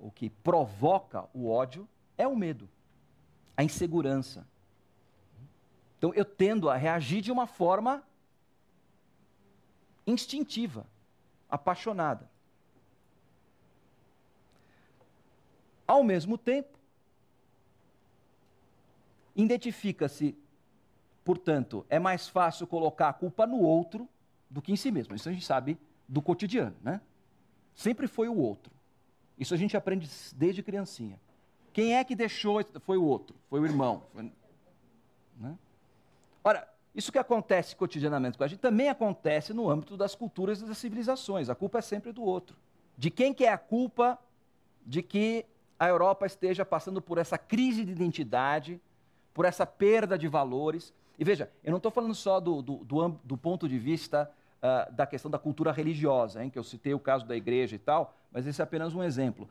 ou 0.00 0.10
que 0.10 0.30
provoca 0.30 1.26
o 1.32 1.48
ódio, 1.48 1.88
é 2.16 2.26
o 2.26 2.36
medo, 2.36 2.68
a 3.56 3.62
insegurança. 3.62 4.46
Então 5.98 6.12
eu 6.14 6.24
tendo 6.24 6.68
a 6.68 6.76
reagir 6.76 7.22
de 7.22 7.32
uma 7.32 7.46
forma 7.46 8.02
instintiva, 10.06 10.86
apaixonada. 11.48 12.28
Ao 15.94 16.02
mesmo 16.02 16.36
tempo, 16.36 16.76
identifica-se, 19.36 20.36
portanto, 21.24 21.86
é 21.88 22.00
mais 22.00 22.28
fácil 22.28 22.66
colocar 22.66 23.10
a 23.10 23.12
culpa 23.12 23.46
no 23.46 23.60
outro 23.60 24.08
do 24.50 24.60
que 24.60 24.72
em 24.72 24.76
si 24.76 24.90
mesmo. 24.90 25.14
Isso 25.14 25.28
a 25.28 25.32
gente 25.32 25.46
sabe 25.46 25.78
do 26.08 26.20
cotidiano, 26.20 26.74
né? 26.82 27.00
Sempre 27.76 28.08
foi 28.08 28.28
o 28.28 28.36
outro. 28.36 28.72
Isso 29.38 29.54
a 29.54 29.56
gente 29.56 29.76
aprende 29.76 30.10
desde 30.34 30.64
criancinha. 30.64 31.16
Quem 31.72 31.94
é 31.94 32.02
que 32.02 32.16
deixou? 32.16 32.58
Foi 32.80 32.96
o 32.96 33.04
outro, 33.04 33.36
foi 33.48 33.60
o 33.60 33.64
irmão. 33.64 34.02
Foi... 34.12 34.32
Né? 35.38 35.56
Ora, 36.42 36.68
isso 36.92 37.12
que 37.12 37.18
acontece 37.18 37.76
cotidianamente 37.76 38.36
com 38.36 38.42
a 38.42 38.48
gente 38.48 38.58
também 38.58 38.88
acontece 38.88 39.54
no 39.54 39.70
âmbito 39.70 39.96
das 39.96 40.16
culturas 40.16 40.60
e 40.60 40.64
das 40.64 40.76
civilizações. 40.76 41.48
A 41.48 41.54
culpa 41.54 41.78
é 41.78 41.82
sempre 41.82 42.10
do 42.10 42.24
outro. 42.24 42.56
De 42.98 43.12
quem 43.12 43.32
que 43.32 43.44
é 43.44 43.52
a 43.52 43.58
culpa 43.58 44.18
de 44.84 45.00
que 45.00 45.46
a 45.78 45.88
Europa 45.88 46.26
esteja 46.26 46.64
passando 46.64 47.00
por 47.00 47.18
essa 47.18 47.36
crise 47.36 47.84
de 47.84 47.92
identidade, 47.92 48.80
por 49.32 49.44
essa 49.44 49.66
perda 49.66 50.16
de 50.16 50.28
valores? 50.28 50.92
E 51.18 51.24
veja, 51.24 51.50
eu 51.62 51.70
não 51.70 51.78
estou 51.78 51.90
falando 51.90 52.14
só 52.14 52.40
do, 52.40 52.62
do, 52.62 52.76
do, 52.84 53.08
do, 53.22 53.36
ponto 53.36 53.68
de 53.68 53.78
vista 53.78 54.30
uh, 54.58 54.92
da 54.92 55.06
questão 55.06 55.30
da 55.30 55.38
cultura 55.38 55.72
religiosa, 55.72 56.42
hein, 56.42 56.50
que 56.50 56.58
eu 56.58 56.64
citei 56.64 56.94
o 56.94 57.00
caso 57.00 57.26
da 57.26 57.36
igreja 57.36 57.76
e 57.76 57.78
tal, 57.78 58.14
mas 58.32 58.46
esse 58.46 58.60
é 58.60 58.64
apenas 58.64 58.94
um 58.94 59.02
exemplo. 59.02 59.48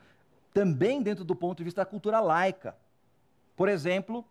Também 0.53 1.01
dentro 1.01 1.23
do 1.23 1.35
ponto 1.35 1.57
de 1.57 1.63
vista 1.63 1.81
da 1.81 1.85
cultura 1.85 2.19
laica. 2.19 2.75
Por 3.55 3.69
exemplo, 3.69 4.25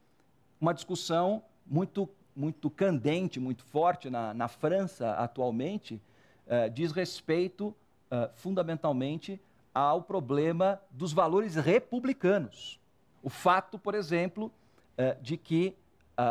uma 0.61 0.72
discussão 0.72 1.42
muito 1.66 2.09
muito 2.35 2.70
candente, 2.70 3.38
muito 3.38 3.62
forte 3.62 4.09
na, 4.09 4.33
na 4.33 4.48
França 4.48 5.12
atualmente, 5.12 6.00
uh, 6.46 6.70
diz 6.70 6.90
respeito 6.90 7.68
uh, 8.11 8.31
fundamentalmente 8.35 9.38
ao 9.74 10.02
problema 10.02 10.80
dos 10.90 11.12
valores 11.12 11.54
republicanos. 11.54 12.78
O 13.22 13.30
fato, 13.30 13.78
por 13.78 13.94
exemplo, 13.94 14.52
uh, 14.98 15.22
de 15.22 15.37
que 15.37 15.76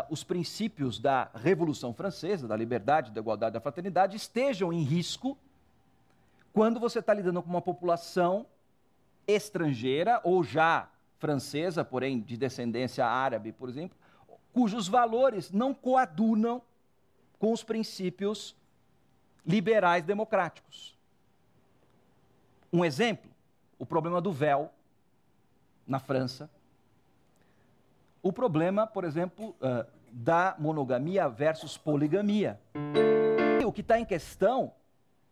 os 0.09 0.23
princípios 0.23 0.99
da 0.99 1.29
Revolução 1.33 1.93
Francesa, 1.93 2.47
da 2.47 2.55
liberdade, 2.55 3.11
da 3.11 3.19
igualdade, 3.19 3.55
da 3.55 3.59
fraternidade, 3.59 4.15
estejam 4.15 4.71
em 4.71 4.83
risco 4.83 5.37
quando 6.53 6.79
você 6.79 6.99
está 6.99 7.13
lidando 7.13 7.41
com 7.41 7.49
uma 7.49 7.61
população 7.61 8.45
estrangeira 9.27 10.21
ou 10.23 10.43
já 10.43 10.89
francesa, 11.19 11.83
porém 11.83 12.19
de 12.19 12.35
descendência 12.35 13.05
árabe, 13.05 13.51
por 13.51 13.69
exemplo, 13.69 13.97
cujos 14.53 14.87
valores 14.87 15.51
não 15.51 15.73
coadunam 15.73 16.61
com 17.39 17.53
os 17.53 17.63
princípios 17.63 18.55
liberais 19.45 20.03
democráticos. 20.03 20.97
Um 22.71 22.83
exemplo, 22.83 23.30
o 23.81 23.85
problema 23.85 24.21
do 24.21 24.31
véu 24.31 24.71
na 25.87 25.97
França. 25.97 26.51
O 28.21 28.31
problema, 28.31 28.85
por 28.85 29.03
exemplo, 29.03 29.55
uh, 29.59 29.83
da 30.11 30.55
monogamia 30.59 31.27
versus 31.27 31.79
poligamia. 31.79 32.61
O 33.65 33.71
que 33.73 33.81
está 33.81 33.99
em 33.99 34.05
questão 34.05 34.71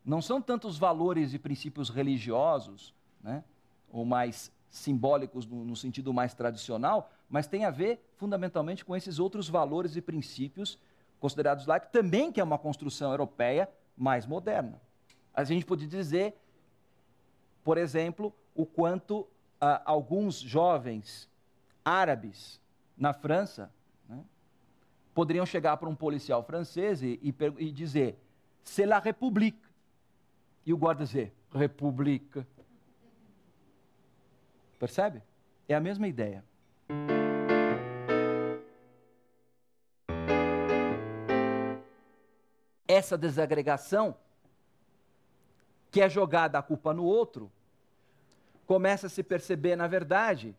não 0.03 0.19
são 0.19 0.41
tanto 0.41 0.67
os 0.67 0.79
valores 0.79 1.31
e 1.35 1.37
princípios 1.37 1.91
religiosos, 1.91 2.91
né, 3.21 3.43
ou 3.91 4.03
mais 4.03 4.51
simbólicos 4.67 5.45
no, 5.45 5.63
no 5.63 5.75
sentido 5.75 6.11
mais 6.11 6.33
tradicional, 6.33 7.11
mas 7.29 7.45
tem 7.45 7.65
a 7.65 7.69
ver 7.69 8.03
fundamentalmente 8.15 8.83
com 8.83 8.95
esses 8.95 9.19
outros 9.19 9.47
valores 9.47 9.95
e 9.95 10.01
princípios 10.01 10.79
considerados 11.19 11.67
lá, 11.67 11.79
que 11.79 11.91
também 11.91 12.31
que 12.31 12.41
é 12.41 12.43
uma 12.43 12.57
construção 12.57 13.11
europeia 13.11 13.69
mais 13.95 14.25
moderna. 14.25 14.81
A 15.35 15.43
gente 15.43 15.67
pode 15.67 15.85
dizer, 15.85 16.35
por 17.63 17.77
exemplo, 17.77 18.33
o 18.55 18.65
quanto 18.65 19.27
ah, 19.59 19.81
alguns 19.85 20.39
jovens 20.39 21.29
árabes 21.83 22.59
na 22.97 23.13
França 23.13 23.71
né, 24.07 24.23
poderiam 25.13 25.45
chegar 25.45 25.77
para 25.77 25.89
um 25.89 25.95
policial 25.95 26.43
francês 26.43 27.01
e, 27.01 27.19
e, 27.21 27.33
e 27.57 27.71
dizer 27.71 28.17
c'est 28.63 28.85
la 28.85 28.99
République. 28.99 29.59
E 30.65 30.73
o 30.73 30.77
guarda 30.77 31.03
dizer, 31.03 31.33
República. 31.51 32.45
Percebe? 34.77 35.23
É 35.67 35.73
a 35.73 35.79
mesma 35.79 36.07
ideia. 36.07 36.43
essa 42.89 43.15
desagregação, 43.15 44.15
que 45.91 46.01
é 46.01 46.09
jogada 46.09 46.57
a 46.57 46.61
culpa 46.61 46.93
no 46.93 47.03
outro, 47.03 47.51
começa 48.65 49.07
a 49.07 49.09
se 49.09 49.23
perceber, 49.23 49.75
na 49.75 49.87
verdade, 49.87 50.55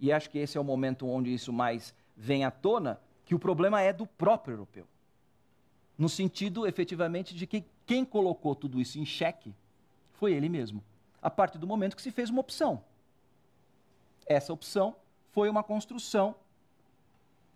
e 0.00 0.12
acho 0.12 0.28
que 0.28 0.38
esse 0.38 0.58
é 0.58 0.60
o 0.60 0.64
momento 0.64 1.06
onde 1.06 1.32
isso 1.32 1.52
mais 1.52 1.94
vem 2.16 2.44
à 2.44 2.50
tona, 2.50 3.00
que 3.24 3.34
o 3.34 3.38
problema 3.38 3.80
é 3.80 3.92
do 3.92 4.06
próprio 4.06 4.54
europeu. 4.54 4.86
No 5.96 6.08
sentido, 6.08 6.66
efetivamente, 6.66 7.34
de 7.34 7.46
que 7.46 7.64
quem 7.86 8.04
colocou 8.04 8.54
tudo 8.54 8.80
isso 8.80 8.98
em 8.98 9.06
xeque 9.06 9.54
foi 10.14 10.32
ele 10.32 10.48
mesmo, 10.48 10.82
a 11.22 11.30
partir 11.30 11.58
do 11.58 11.66
momento 11.66 11.96
que 11.96 12.02
se 12.02 12.10
fez 12.10 12.30
uma 12.30 12.40
opção. 12.40 12.82
Essa 14.26 14.52
opção 14.52 14.96
foi 15.30 15.48
uma 15.48 15.62
construção 15.62 16.34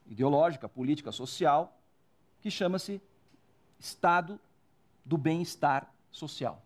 ideológica, 0.07 0.69
política, 0.69 1.13
social, 1.13 1.77
que 2.41 2.51
chama-se 2.51 3.01
estado 3.79 4.41
do 5.05 5.19
bem-estar 5.19 5.93
social. 6.11 6.63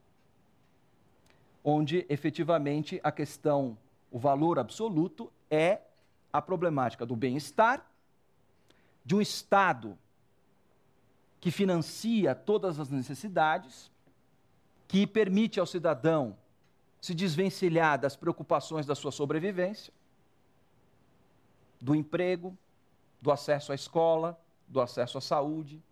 Onde 1.64 2.07
efetivamente 2.09 3.01
a 3.03 3.12
questão, 3.12 3.77
o 4.11 4.18
valor 4.18 4.59
absoluto 4.59 5.33
é 5.51 5.81
a 6.33 6.40
problemática 6.42 7.07
do 7.07 7.14
bem-estar, 7.14 7.87
de 9.05 9.14
um 9.14 9.20
Estado 9.20 9.98
que 11.40 11.51
financia 11.51 12.35
todas 12.35 12.79
as 12.79 12.88
necessidades, 12.88 13.90
que 14.87 15.07
permite 15.07 15.59
ao 15.59 15.66
cidadão 15.66 16.37
se 17.01 17.14
desvencilhar 17.14 17.98
das 17.98 18.14
preocupações 18.14 18.87
da 18.87 18.94
sua 18.94 19.11
sobrevivência, 19.11 19.92
do 21.81 21.96
emprego, 21.96 22.57
do 23.20 23.33
acesso 23.33 23.72
à 23.72 23.75
escola, 23.75 24.40
do 24.68 24.81
acesso 24.81 25.18
à 25.18 25.20
saúde, 25.20 25.83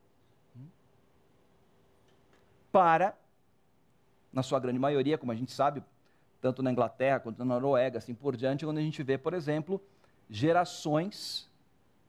para, 2.71 3.19
na 4.33 4.43
sua 4.43 4.61
grande 4.61 4.79
maioria, 4.79 5.19
como 5.19 5.33
a 5.33 5.35
gente 5.35 5.53
sabe, 5.53 5.83
tanto 6.41 6.63
na 6.63 6.71
Inglaterra 6.71 7.21
quanto 7.21 7.39
na 7.39 7.45
Noruega, 7.45 7.99
assim 7.99 8.15
por 8.15 8.37
diante, 8.37 8.65
onde 8.65 8.81
a 8.81 8.83
gente 8.83 9.03
vê, 9.03 9.19
por 9.19 9.35
exemplo, 9.35 9.81
gerações, 10.29 11.49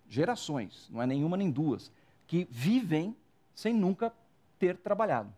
gerações, 0.07 0.89
não 0.89 1.01
é 1.01 1.05
nenhuma 1.05 1.35
nem 1.35 1.49
duas, 1.49 1.91
que 2.27 2.47
vivem 2.49 3.15
sem 3.53 3.73
nunca 3.73 4.13
ter 4.57 4.77
trabalhado. 4.77 5.33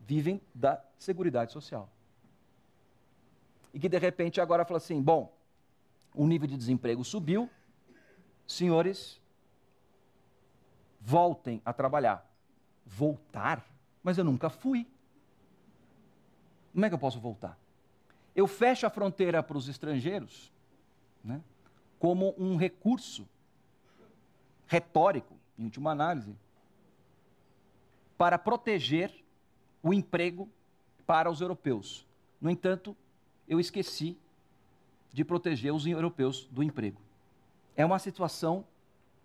Vivem 0.00 0.40
da 0.54 0.82
Seguridade 0.98 1.52
Social. 1.52 1.88
E 3.72 3.78
que 3.78 3.88
de 3.88 3.98
repente 3.98 4.40
agora 4.40 4.64
fala 4.64 4.78
assim: 4.78 5.00
bom, 5.00 5.34
o 6.14 6.26
nível 6.26 6.46
de 6.46 6.56
desemprego 6.56 7.04
subiu, 7.04 7.48
senhores, 8.46 9.20
voltem 11.00 11.62
a 11.64 11.72
trabalhar. 11.72 12.30
Voltar? 12.84 13.64
mas 14.04 14.18
eu 14.18 14.24
nunca 14.24 14.50
fui. 14.50 14.86
Como 16.74 16.84
é 16.84 16.88
que 16.88 16.94
eu 16.94 16.98
posso 16.98 17.20
voltar? 17.20 17.56
Eu 18.34 18.48
fecho 18.48 18.84
a 18.84 18.90
fronteira 18.90 19.40
para 19.44 19.56
os 19.56 19.68
estrangeiros 19.68 20.52
né, 21.22 21.40
como 22.00 22.34
um 22.36 22.56
recurso 22.56 23.28
retórico, 24.66 25.36
em 25.56 25.64
última 25.64 25.92
análise, 25.92 26.36
para 28.18 28.36
proteger 28.36 29.14
o 29.80 29.94
emprego 29.94 30.50
para 31.06 31.30
os 31.30 31.40
europeus. 31.40 32.04
No 32.40 32.50
entanto, 32.50 32.96
eu 33.46 33.60
esqueci 33.60 34.18
de 35.12 35.24
proteger 35.24 35.72
os 35.72 35.86
europeus 35.86 36.48
do 36.50 36.60
emprego. 36.60 37.00
É 37.76 37.86
uma 37.86 38.00
situação 38.00 38.66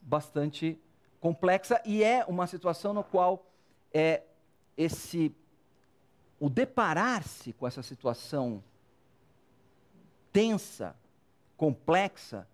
bastante 0.01 0.77
complexa 1.19 1.81
e 1.83 2.03
é 2.03 2.23
uma 2.25 2.45
situação 2.45 2.93
na 2.93 3.03
qual 3.03 3.43
é 3.91 4.21
esse 4.77 5.35
o 6.39 6.49
deparar-se 6.49 7.53
com 7.53 7.67
essa 7.67 7.83
situação 7.83 8.63
tensa, 10.31 10.95
complexa, 11.57 12.47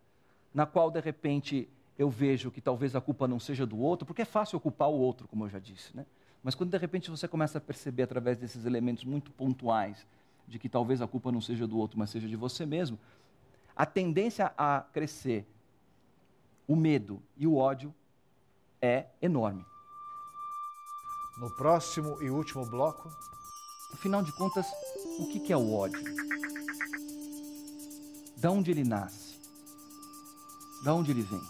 na 0.54 0.65
qual 0.65 0.89
de 0.89 1.00
repente 1.00 1.69
eu 1.98 2.10
vejo 2.10 2.50
que 2.50 2.62
talvez 2.62 2.95
a 2.95 3.02
culpa 3.02 3.28
não 3.28 3.39
seja 3.39 3.65
do 3.65 3.78
outro, 3.78 4.06
porque 4.06 4.24
é 4.24 4.26
fácil 4.26 4.60
culpar 4.60 4.89
o 4.89 4.98
outro, 4.98 5.28
como 5.28 5.45
eu 5.45 5.50
já 5.50 5.60
disse, 5.60 5.95
né? 5.95 6.06
Mas 6.43 6.56
quando 6.56 6.71
de 6.71 6.78
repente 6.78 7.10
você 7.10 7.28
começa 7.28 7.58
a 7.58 7.62
perceber 7.62 8.04
através 8.04 8.38
desses 8.38 8.65
elementos 8.65 9.04
muito 9.04 9.32
pontuais 9.32 10.06
de 10.48 10.60
que 10.60 10.69
talvez 10.69 11.02
a 11.02 11.08
culpa 11.08 11.32
não 11.32 11.41
seja 11.41 11.65
do 11.65 11.78
outro, 11.78 11.98
mas 11.98 12.10
seja 12.10 12.28
de 12.28 12.36
você 12.36 12.65
mesmo, 12.65 13.00
a 13.76 13.86
tendência 13.86 14.54
a 14.58 14.86
crescer, 14.93 15.45
o 16.67 16.76
medo 16.76 17.21
e 17.36 17.48
o 17.48 17.56
ódio 17.56 17.93
é 18.82 19.08
enorme. 19.21 19.65
No 21.39 21.54
próximo 21.56 22.21
e 22.21 22.30
último 22.30 22.65
bloco. 22.65 23.10
Afinal 23.93 24.24
de 24.24 24.32
contas, 24.34 24.65
o 25.19 25.28
que 25.28 25.52
é 25.52 25.58
o 25.58 25.74
ódio? 25.74 26.04
Da 28.38 28.52
onde 28.52 28.71
ele 28.71 28.84
nasce? 28.84 29.39
Da 30.84 30.93
onde 30.93 31.12
ele 31.12 31.21
vem? 31.21 31.41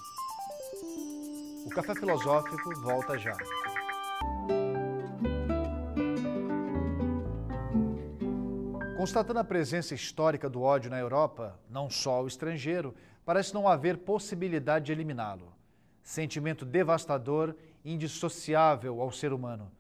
O 1.66 1.70
Café 1.70 1.96
Filosófico 1.96 2.82
volta 2.82 3.18
já. 3.18 3.36
Constatando 8.98 9.40
a 9.40 9.44
presença 9.44 9.94
histórica 9.94 10.50
do 10.50 10.62
ódio 10.62 10.90
na 10.90 10.98
Europa, 10.98 11.60
não 11.70 11.90
só 11.90 12.14
ao 12.14 12.28
estrangeiro, 12.28 12.96
parece 13.26 13.54
não 13.54 13.68
haver 13.68 13.98
possibilidade 13.98 14.86
de 14.86 14.92
eliminá-lo. 14.92 15.54
Sentimento 16.02 16.66
devastador 16.66 17.56
indissociável 17.84 19.02
ao 19.02 19.12
ser 19.12 19.34
humano. 19.34 19.72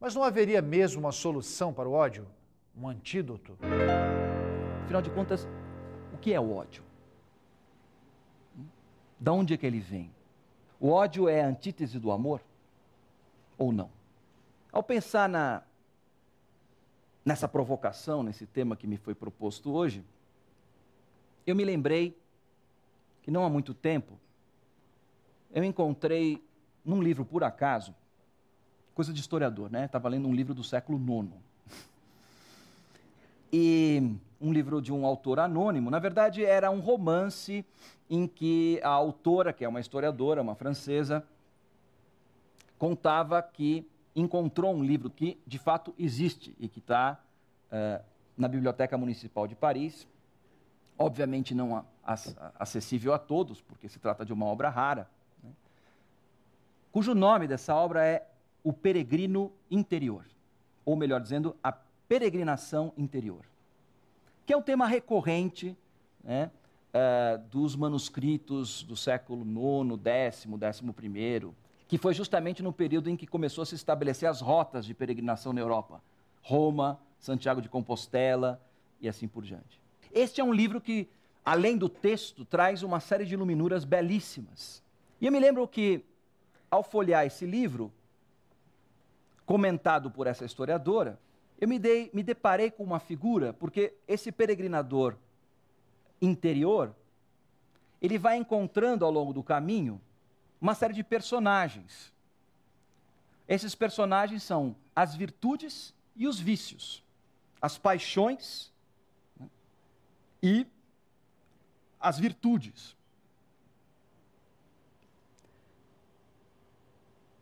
Mas 0.00 0.14
não 0.14 0.24
haveria 0.24 0.62
mesmo 0.62 1.02
uma 1.02 1.12
solução 1.12 1.72
para 1.72 1.88
o 1.88 1.92
ódio? 1.92 2.26
Um 2.74 2.88
antídoto? 2.88 3.58
Afinal 4.84 5.02
de 5.02 5.10
contas, 5.10 5.46
o 6.14 6.18
que 6.18 6.32
é 6.32 6.40
o 6.40 6.52
ódio? 6.52 6.82
Da 9.18 9.32
onde 9.32 9.52
é 9.52 9.56
que 9.56 9.66
ele 9.66 9.80
vem? 9.80 10.10
O 10.80 10.88
ódio 10.88 11.28
é 11.28 11.42
a 11.42 11.46
antítese 11.46 11.98
do 11.98 12.10
amor? 12.10 12.40
Ou 13.58 13.70
não? 13.70 13.90
Ao 14.72 14.82
pensar 14.82 15.28
na 15.28 15.62
nessa 17.22 17.46
provocação, 17.46 18.22
nesse 18.22 18.46
tema 18.46 18.74
que 18.74 18.86
me 18.86 18.96
foi 18.96 19.14
proposto 19.14 19.70
hoje, 19.72 20.02
eu 21.46 21.54
me 21.54 21.62
lembrei 21.62 22.18
que 23.22 23.30
não 23.30 23.44
há 23.44 23.50
muito 23.50 23.74
tempo 23.74 24.18
eu 25.52 25.64
encontrei 25.64 26.42
num 26.84 27.02
livro 27.02 27.24
por 27.24 27.42
acaso, 27.42 27.94
coisa 29.00 29.14
de 29.14 29.20
historiador, 29.20 29.70
né? 29.70 29.86
Estava 29.86 30.10
lendo 30.10 30.28
um 30.28 30.34
livro 30.34 30.52
do 30.52 30.62
século 30.62 30.98
IX. 30.98 31.30
E 33.50 34.14
um 34.38 34.52
livro 34.52 34.82
de 34.82 34.92
um 34.92 35.06
autor 35.06 35.40
anônimo, 35.40 35.90
na 35.90 35.98
verdade 35.98 36.44
era 36.44 36.70
um 36.70 36.80
romance 36.80 37.64
em 38.10 38.26
que 38.26 38.78
a 38.82 38.90
autora, 38.90 39.54
que 39.54 39.64
é 39.64 39.68
uma 39.68 39.80
historiadora, 39.80 40.42
uma 40.42 40.54
francesa, 40.54 41.24
contava 42.78 43.40
que 43.40 43.88
encontrou 44.14 44.74
um 44.74 44.84
livro 44.84 45.08
que 45.08 45.40
de 45.46 45.58
fato 45.58 45.94
existe 45.98 46.54
e 46.60 46.68
que 46.68 46.78
está 46.78 47.12
uh, 47.14 47.66
eh, 47.72 48.02
na 48.36 48.48
Biblioteca 48.48 48.98
Municipal 48.98 49.48
de 49.48 49.54
Paris. 49.54 50.06
Obviamente 50.98 51.54
não 51.54 51.86
acessível 52.58 53.14
a 53.14 53.18
todos, 53.18 53.62
porque 53.62 53.88
se 53.88 53.98
trata 53.98 54.26
de 54.26 54.32
uma 54.34 54.44
obra 54.44 54.68
rara, 54.68 55.08
né? 55.42 55.52
cujo 56.92 57.14
nome 57.14 57.48
dessa 57.48 57.74
obra 57.74 58.04
é 58.04 58.26
O 58.62 58.72
Peregrino 58.72 59.52
Interior, 59.70 60.24
ou 60.84 60.96
melhor 60.96 61.20
dizendo, 61.20 61.56
A 61.62 61.72
Peregrinação 61.72 62.92
Interior, 62.96 63.44
que 64.44 64.52
é 64.52 64.56
um 64.56 64.62
tema 64.62 64.86
recorrente 64.86 65.76
né, 66.22 66.50
uh, 66.94 67.38
dos 67.48 67.76
manuscritos 67.76 68.82
do 68.82 68.96
século 68.96 69.42
IX, 69.42 69.96
X, 69.96 70.78
XI, 70.78 71.50
que 71.88 71.98
foi 71.98 72.14
justamente 72.14 72.62
no 72.62 72.72
período 72.72 73.10
em 73.10 73.16
que 73.16 73.26
começou 73.26 73.62
a 73.62 73.66
se 73.66 73.74
estabelecer 73.74 74.28
as 74.28 74.40
rotas 74.40 74.84
de 74.84 74.94
peregrinação 74.94 75.52
na 75.52 75.60
Europa. 75.60 76.02
Roma, 76.42 77.00
Santiago 77.18 77.60
de 77.60 77.68
Compostela 77.68 78.60
e 79.00 79.08
assim 79.08 79.26
por 79.26 79.42
diante. 79.44 79.80
Este 80.12 80.40
é 80.40 80.44
um 80.44 80.52
livro 80.52 80.80
que, 80.80 81.08
além 81.44 81.76
do 81.76 81.88
texto, 81.88 82.44
traz 82.44 82.82
uma 82.82 83.00
série 83.00 83.24
de 83.24 83.34
iluminuras 83.34 83.84
belíssimas. 83.84 84.82
E 85.20 85.26
eu 85.26 85.32
me 85.32 85.38
lembro 85.38 85.66
que, 85.66 86.04
ao 86.70 86.82
folhear 86.82 87.26
esse 87.26 87.44
livro, 87.44 87.92
comentado 89.50 90.12
por 90.12 90.28
essa 90.28 90.44
historiadora, 90.44 91.18
eu 91.60 91.66
me, 91.66 91.76
dei, 91.76 92.08
me 92.14 92.22
deparei 92.22 92.70
com 92.70 92.84
uma 92.84 93.00
figura, 93.00 93.52
porque 93.52 93.92
esse 94.06 94.30
peregrinador 94.30 95.16
interior, 96.22 96.94
ele 98.00 98.16
vai 98.16 98.36
encontrando 98.36 99.04
ao 99.04 99.10
longo 99.10 99.32
do 99.32 99.42
caminho 99.42 100.00
uma 100.60 100.72
série 100.72 100.94
de 100.94 101.02
personagens. 101.02 102.12
Esses 103.48 103.74
personagens 103.74 104.44
são 104.44 104.76
as 104.94 105.16
virtudes 105.16 105.92
e 106.14 106.28
os 106.28 106.38
vícios, 106.38 107.02
as 107.60 107.76
paixões 107.76 108.72
né, 109.36 109.48
e 110.40 110.64
as 111.98 112.20
virtudes. 112.20 112.96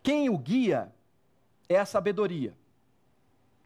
Quem 0.03 0.31
o 0.31 0.39
guia 0.39 0.91
é 1.69 1.79
a 1.79 1.85
sabedoria. 1.85 2.55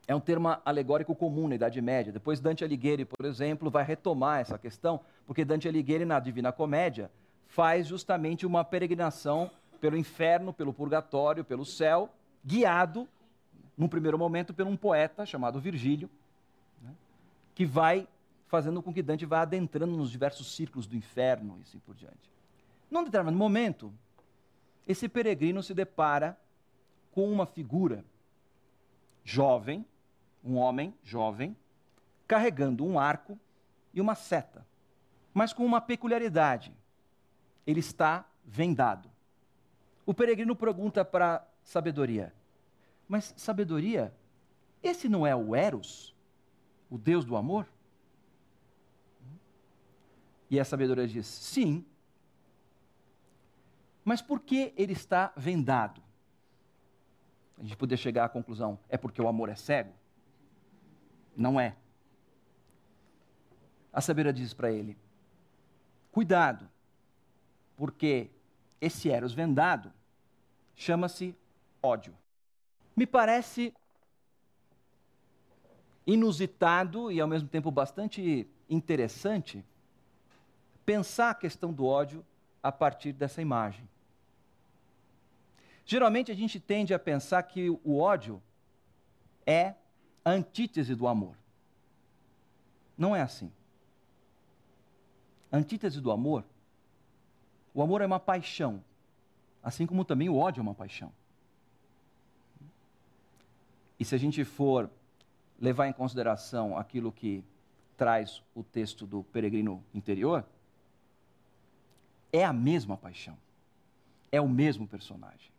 É 0.07 0.15
um 0.15 0.21
termo 0.21 0.57
alegórico 0.65 1.15
comum 1.15 1.47
na 1.47 1.55
Idade 1.55 1.81
Média. 1.81 2.13
Depois 2.13 2.41
Dante 2.41 2.65
Alighieri, 2.65 3.05
por 3.05 3.25
exemplo, 3.25 3.71
vai 3.71 3.85
retomar 3.85 4.41
essa 4.41 4.59
questão, 4.59 5.01
porque 5.27 5.45
Dante 5.45 5.69
Alighieri 5.69 6.05
na 6.05 6.19
Divina 6.19 6.51
Comédia 6.51 7.11
faz 7.47 7.87
justamente 7.87 8.45
uma 8.45 8.65
peregrinação 8.65 9.51
pelo 9.81 9.97
inferno, 9.97 10.53
pelo 10.53 10.73
purgatório, 10.73 11.45
pelo 11.45 11.65
céu, 11.65 12.11
guiado, 12.45 13.09
num 13.77 13.89
primeiro 13.89 14.19
momento, 14.19 14.53
por 14.53 14.67
um 14.67 14.77
poeta 14.77 15.25
chamado 15.25 15.61
Virgílio, 15.61 16.11
né, 16.81 16.93
que 17.55 17.65
vai 17.65 18.07
fazendo 18.49 18.83
com 18.83 18.93
que 18.93 19.03
Dante 19.03 19.25
vá 19.25 19.43
adentrando 19.43 19.97
nos 19.97 20.11
diversos 20.11 20.55
círculos 20.55 20.87
do 20.87 20.97
inferno 20.97 21.57
e 21.59 21.63
assim 21.63 21.79
por 21.79 21.95
diante. 21.95 22.31
Num 22.91 23.05
determinado 23.05 23.37
momento, 23.37 23.93
esse 24.87 25.09
peregrino 25.09 25.63
se 25.63 25.73
depara 25.73 26.37
com 27.13 27.31
uma 27.31 27.47
figura 27.47 28.05
jovem, 29.23 29.87
um 30.43 30.57
homem 30.57 30.93
jovem, 31.05 31.57
carregando 32.27 32.85
um 32.85 32.99
arco 32.99 33.39
e 33.95 34.01
uma 34.01 34.15
seta, 34.15 34.67
mas 35.33 35.53
com 35.53 35.65
uma 35.65 35.81
peculiaridade 35.81 36.75
ele 37.67 37.81
está 37.81 38.27
vendado. 38.45 39.11
O 40.05 40.13
peregrino 40.13 40.57
pergunta 40.57 41.05
para 41.05 41.47
sabedoria: 41.63 42.35
Mas 43.07 43.33
sabedoria, 43.37 44.13
esse 44.83 45.09
não 45.09 45.27
é 45.27 45.37
o 45.37 45.55
Eros, 45.55 46.15
o 46.91 46.99
Deus 46.99 47.25
do 47.25 47.37
amor? 47.37 47.69
E 50.51 50.59
a 50.59 50.65
sabedoria 50.65 51.07
diz: 51.07 51.27
Sim. 51.27 51.85
Mas 54.05 54.21
por 54.21 54.41
que 54.41 54.75
ele 54.77 54.93
está 54.93 55.33
vendado? 55.37 56.03
A 57.63 57.65
gente 57.65 57.77
poder 57.77 57.97
chegar 57.97 58.25
à 58.25 58.29
conclusão: 58.29 58.77
é 58.89 58.99
porque 58.99 59.23
o 59.23 59.29
amor 59.29 59.49
é 59.49 59.55
cego? 59.55 59.93
Não 61.37 61.61
é. 61.61 61.77
A 63.93 64.01
sabedoria 64.01 64.33
diz 64.33 64.53
para 64.53 64.73
ele: 64.73 64.99
Cuidado, 66.11 66.69
porque 67.77 68.31
esse 68.81 69.09
Eros 69.09 69.33
vendado 69.33 69.93
chama-se 70.75 71.37
ódio. 71.81 72.13
Me 72.97 73.07
parece 73.07 73.73
inusitado 76.05 77.13
e 77.13 77.21
ao 77.21 77.29
mesmo 77.29 77.49
tempo 77.49 77.71
bastante 77.71 78.49
interessante 78.69 79.65
pensar 80.85 81.31
a 81.31 81.35
questão 81.35 81.73
do 81.73 81.87
ódio 81.87 82.27
a 82.61 82.73
partir 82.73 83.13
dessa 83.13 83.41
imagem. 83.41 83.89
Geralmente 85.85 86.31
a 86.31 86.35
gente 86.35 86.59
tende 86.61 86.95
a 86.95 86.99
pensar 86.99 87.43
que 87.43 87.71
o 87.71 87.99
ódio 87.99 88.43
é 89.47 89.75
a 90.25 90.31
antítese 90.31 90.95
do 90.95 91.07
amor. 91.07 91.37
Não 92.97 93.15
é 93.15 93.21
assim. 93.21 93.51
A 95.51 95.57
antítese 95.57 96.01
do 96.01 96.11
amor 96.11 96.45
o 97.75 97.83
amor 97.83 98.03
é 98.03 98.07
uma 98.07 98.21
paixão, 98.21 98.83
assim 99.63 99.87
como 99.87 100.05
também 100.05 100.29
o 100.29 100.37
ódio 100.37 100.61
é 100.61 100.63
uma 100.63 100.75
paixão. 100.75 101.13
E 103.99 104.05
se 104.05 104.15
a 104.15 104.19
gente 104.19 104.45
for 104.45 104.91
levar 105.61 105.87
em 105.87 105.93
consideração 105.93 106.77
aquilo 106.77 107.13
que 107.13 107.43
traz 107.97 108.43
o 108.55 108.63
texto 108.63 109.07
do 109.07 109.23
peregrino 109.25 109.83
interior, 109.95 110.45
é 112.33 112.45
a 112.45 112.53
mesma 112.53 112.97
paixão. 112.97 113.39
É 114.31 114.41
o 114.41 114.49
mesmo 114.49 114.89
personagem. 114.89 115.51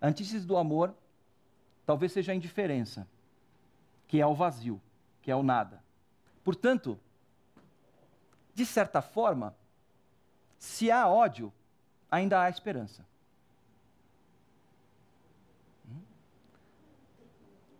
Antítese 0.00 0.46
do 0.46 0.56
amor 0.56 0.94
talvez 1.84 2.12
seja 2.12 2.32
a 2.32 2.34
indiferença, 2.34 3.06
que 4.06 4.20
é 4.20 4.26
o 4.26 4.34
vazio, 4.34 4.80
que 5.22 5.30
é 5.30 5.36
o 5.36 5.42
nada. 5.42 5.82
Portanto, 6.42 6.98
de 8.54 8.64
certa 8.64 9.02
forma, 9.02 9.54
se 10.58 10.90
há 10.90 11.08
ódio, 11.08 11.52
ainda 12.10 12.42
há 12.42 12.48
esperança. 12.48 13.04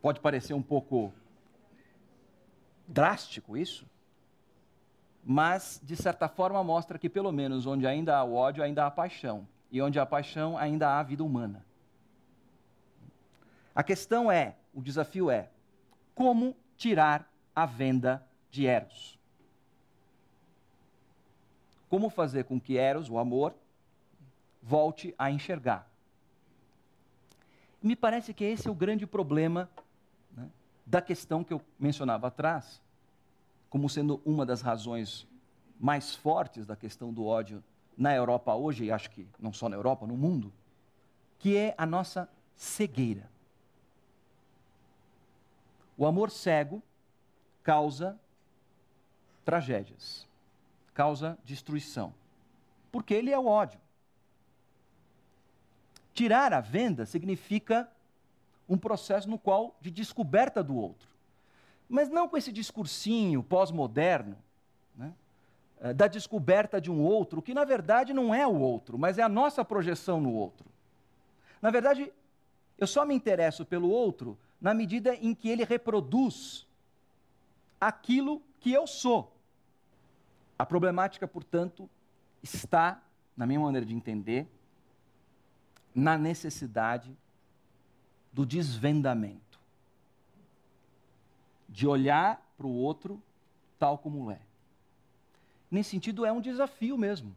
Pode 0.01 0.21
parecer 0.21 0.55
um 0.55 0.63
pouco 0.63 1.13
drástico 2.89 3.57
isso, 3.57 3.87
mas 5.23 5.81
de 5.83 5.95
certa 5.95 6.29
forma 6.29 6.65
mostra 6.65 6.99
que 6.99 7.09
pelo 7.09 7.31
menos 7.31 7.67
onde 7.67 7.87
ainda 7.87 8.17
há 8.17 8.25
ódio, 8.25 8.63
ainda 8.63 8.87
há 8.87 8.91
paixão, 8.91 9.47
e 9.71 9.81
onde 9.81 9.99
há 9.99 10.07
paixão, 10.07 10.57
ainda 10.57 10.99
há 10.99 11.03
vida 11.03 11.23
humana. 11.23 11.65
A 13.81 13.83
questão 13.83 14.31
é, 14.31 14.57
o 14.75 14.83
desafio 14.83 15.31
é, 15.31 15.49
como 16.15 16.55
tirar 16.77 17.27
a 17.57 17.65
venda 17.65 18.23
de 18.51 18.67
Eros? 18.67 19.19
Como 21.89 22.11
fazer 22.11 22.45
com 22.45 22.61
que 22.61 22.77
Eros, 22.77 23.09
o 23.09 23.17
amor, 23.17 23.55
volte 24.63 25.15
a 25.17 25.31
enxergar? 25.31 25.91
Me 27.83 27.97
parece 27.97 28.35
que 28.35 28.45
esse 28.45 28.69
é 28.69 28.71
o 28.71 28.75
grande 28.75 29.07
problema 29.07 29.67
né, 30.37 30.51
da 30.85 31.01
questão 31.01 31.43
que 31.43 31.55
eu 31.55 31.63
mencionava 31.79 32.27
atrás, 32.27 32.83
como 33.71 33.89
sendo 33.89 34.21
uma 34.27 34.45
das 34.45 34.61
razões 34.61 35.27
mais 35.81 36.15
fortes 36.15 36.67
da 36.67 36.77
questão 36.77 37.15
do 37.15 37.25
ódio 37.25 37.65
na 37.97 38.15
Europa 38.15 38.55
hoje, 38.55 38.85
e 38.85 38.93
acho 38.93 39.11
que 39.11 39.27
não 39.39 39.55
só 39.55 39.71
na 39.71 39.77
Europa, 39.77 40.07
no 40.07 40.19
mundo, 40.19 40.53
que 41.39 41.57
é 41.57 41.75
a 41.79 41.87
nossa 41.87 42.29
cegueira. 42.55 43.40
O 46.01 46.07
amor 46.07 46.31
cego 46.31 46.83
causa 47.63 48.19
tragédias, 49.45 50.27
causa 50.95 51.37
destruição, 51.45 52.15
porque 52.91 53.13
ele 53.13 53.31
é 53.31 53.39
o 53.39 53.45
ódio. 53.45 53.79
Tirar 56.15 56.55
a 56.55 56.61
venda 56.63 57.05
significa 57.05 57.87
um 58.67 58.79
processo 58.79 59.29
no 59.29 59.39
qual 59.39 59.77
de 59.79 59.91
descoberta 59.91 60.65
do 60.65 60.75
outro. 60.75 61.07
Mas 61.87 62.09
não 62.09 62.27
com 62.27 62.39
esse 62.39 62.51
discursinho 62.51 63.43
pós-moderno, 63.43 64.39
né, 64.97 65.13
eh, 65.83 65.93
da 65.93 66.07
descoberta 66.07 66.81
de 66.81 66.91
um 66.91 67.03
outro, 67.03 67.43
que 67.43 67.53
na 67.53 67.67
verdade 67.67 68.15
não 68.15 68.35
é 68.35 68.47
o 68.47 68.59
outro, 68.59 68.97
mas 68.97 69.19
é 69.19 69.23
a 69.23 69.29
nossa 69.29 69.63
projeção 69.63 70.19
no 70.19 70.33
outro. 70.33 70.65
Na 71.61 71.71
verdade, 71.71 72.11
eu 72.79 72.87
só 72.87 73.05
me 73.05 73.15
interesso 73.15 73.67
pelo 73.67 73.91
outro 73.91 74.39
na 74.61 74.75
medida 74.75 75.15
em 75.15 75.35
que 75.35 75.49
ele 75.49 75.65
reproduz 75.65 76.67
aquilo 77.81 78.43
que 78.61 78.73
eu 78.73 78.87
sou. 78.87 79.35
A 80.59 80.67
problemática, 80.67 81.27
portanto, 81.27 81.89
está, 82.43 83.03
na 83.37 83.47
minha 83.47 83.61
maneira 83.61 83.87
de 83.87 83.95
entender, 83.95 84.47
na 85.95 86.19
necessidade 86.19 87.17
do 88.33 88.45
desvendamento. 88.45 89.59
De 91.69 91.87
olhar 91.87 92.41
para 92.57 92.67
o 92.67 92.75
outro 92.75 93.23
tal 93.79 93.97
como 93.97 94.31
é. 94.31 94.41
Nesse 95.71 95.91
sentido, 95.91 96.27
é 96.27 96.33
um 96.33 96.41
desafio 96.41 96.99
mesmo. 96.99 97.35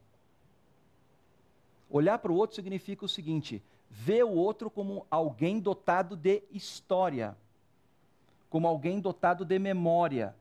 Olhar 1.89 2.17
para 2.17 2.31
o 2.31 2.35
outro 2.35 2.55
significa 2.55 3.05
o 3.05 3.09
seguinte: 3.09 3.63
vê 3.95 4.23
o 4.23 4.31
outro 4.31 4.71
como 4.71 5.05
alguém 5.09 5.59
dotado 5.59 6.15
de 6.15 6.41
história, 6.51 7.37
como 8.49 8.67
alguém 8.67 8.99
dotado 8.99 9.45
de 9.45 9.59
memória, 9.59 10.35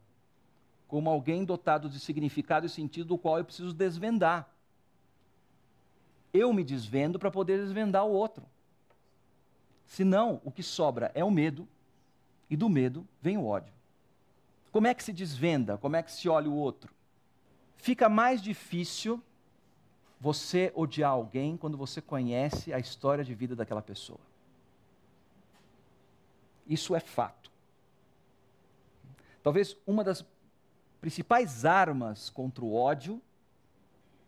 como 0.88 1.10
alguém 1.10 1.44
dotado 1.44 1.88
de 1.88 2.00
significado 2.00 2.64
e 2.64 2.70
sentido 2.70 3.08
do 3.08 3.18
qual 3.18 3.36
eu 3.36 3.44
preciso 3.44 3.74
desvendar. 3.74 4.48
Eu 6.32 6.50
me 6.52 6.64
desvendo 6.64 7.18
para 7.18 7.30
poder 7.30 7.58
desvendar 7.58 8.06
o 8.06 8.10
outro. 8.10 8.42
Senão, 9.86 10.40
o 10.44 10.50
que 10.50 10.62
sobra 10.62 11.12
é 11.14 11.22
o 11.22 11.30
medo, 11.30 11.68
e 12.48 12.56
do 12.56 12.70
medo 12.70 13.06
vem 13.20 13.36
o 13.36 13.44
ódio. 13.44 13.72
Como 14.70 14.86
é 14.86 14.94
que 14.94 15.04
se 15.04 15.12
desvenda? 15.12 15.76
Como 15.76 15.94
é 15.94 16.02
que 16.02 16.10
se 16.10 16.26
olha 16.26 16.48
o 16.48 16.56
outro? 16.56 16.92
Fica 17.76 18.08
mais 18.08 18.40
difícil 18.40 19.22
você 20.22 20.70
odiar 20.76 21.10
alguém 21.10 21.56
quando 21.56 21.76
você 21.76 22.00
conhece 22.00 22.72
a 22.72 22.78
história 22.78 23.24
de 23.24 23.34
vida 23.34 23.56
daquela 23.56 23.82
pessoa. 23.82 24.20
Isso 26.64 26.94
é 26.94 27.00
fato. 27.00 27.50
Talvez 29.42 29.76
uma 29.84 30.04
das 30.04 30.24
principais 31.00 31.64
armas 31.64 32.30
contra 32.30 32.64
o 32.64 32.72
ódio 32.72 33.20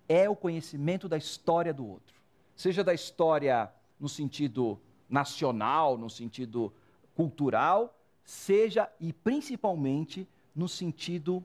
é 0.09 0.29
o 0.29 0.35
conhecimento 0.35 1.09
da 1.09 1.17
história 1.17 1.73
do 1.73 1.87
outro. 1.87 2.17
Seja 2.57 2.83
da 2.83 2.93
história 2.93 3.73
no 4.01 4.09
sentido 4.09 4.81
nacional, 5.09 5.97
no 5.97 6.11
sentido 6.11 6.73
cultural, 7.15 7.97
seja 8.25 8.91
e 8.99 9.13
principalmente 9.13 10.27
no 10.57 10.69
sentido 10.69 11.45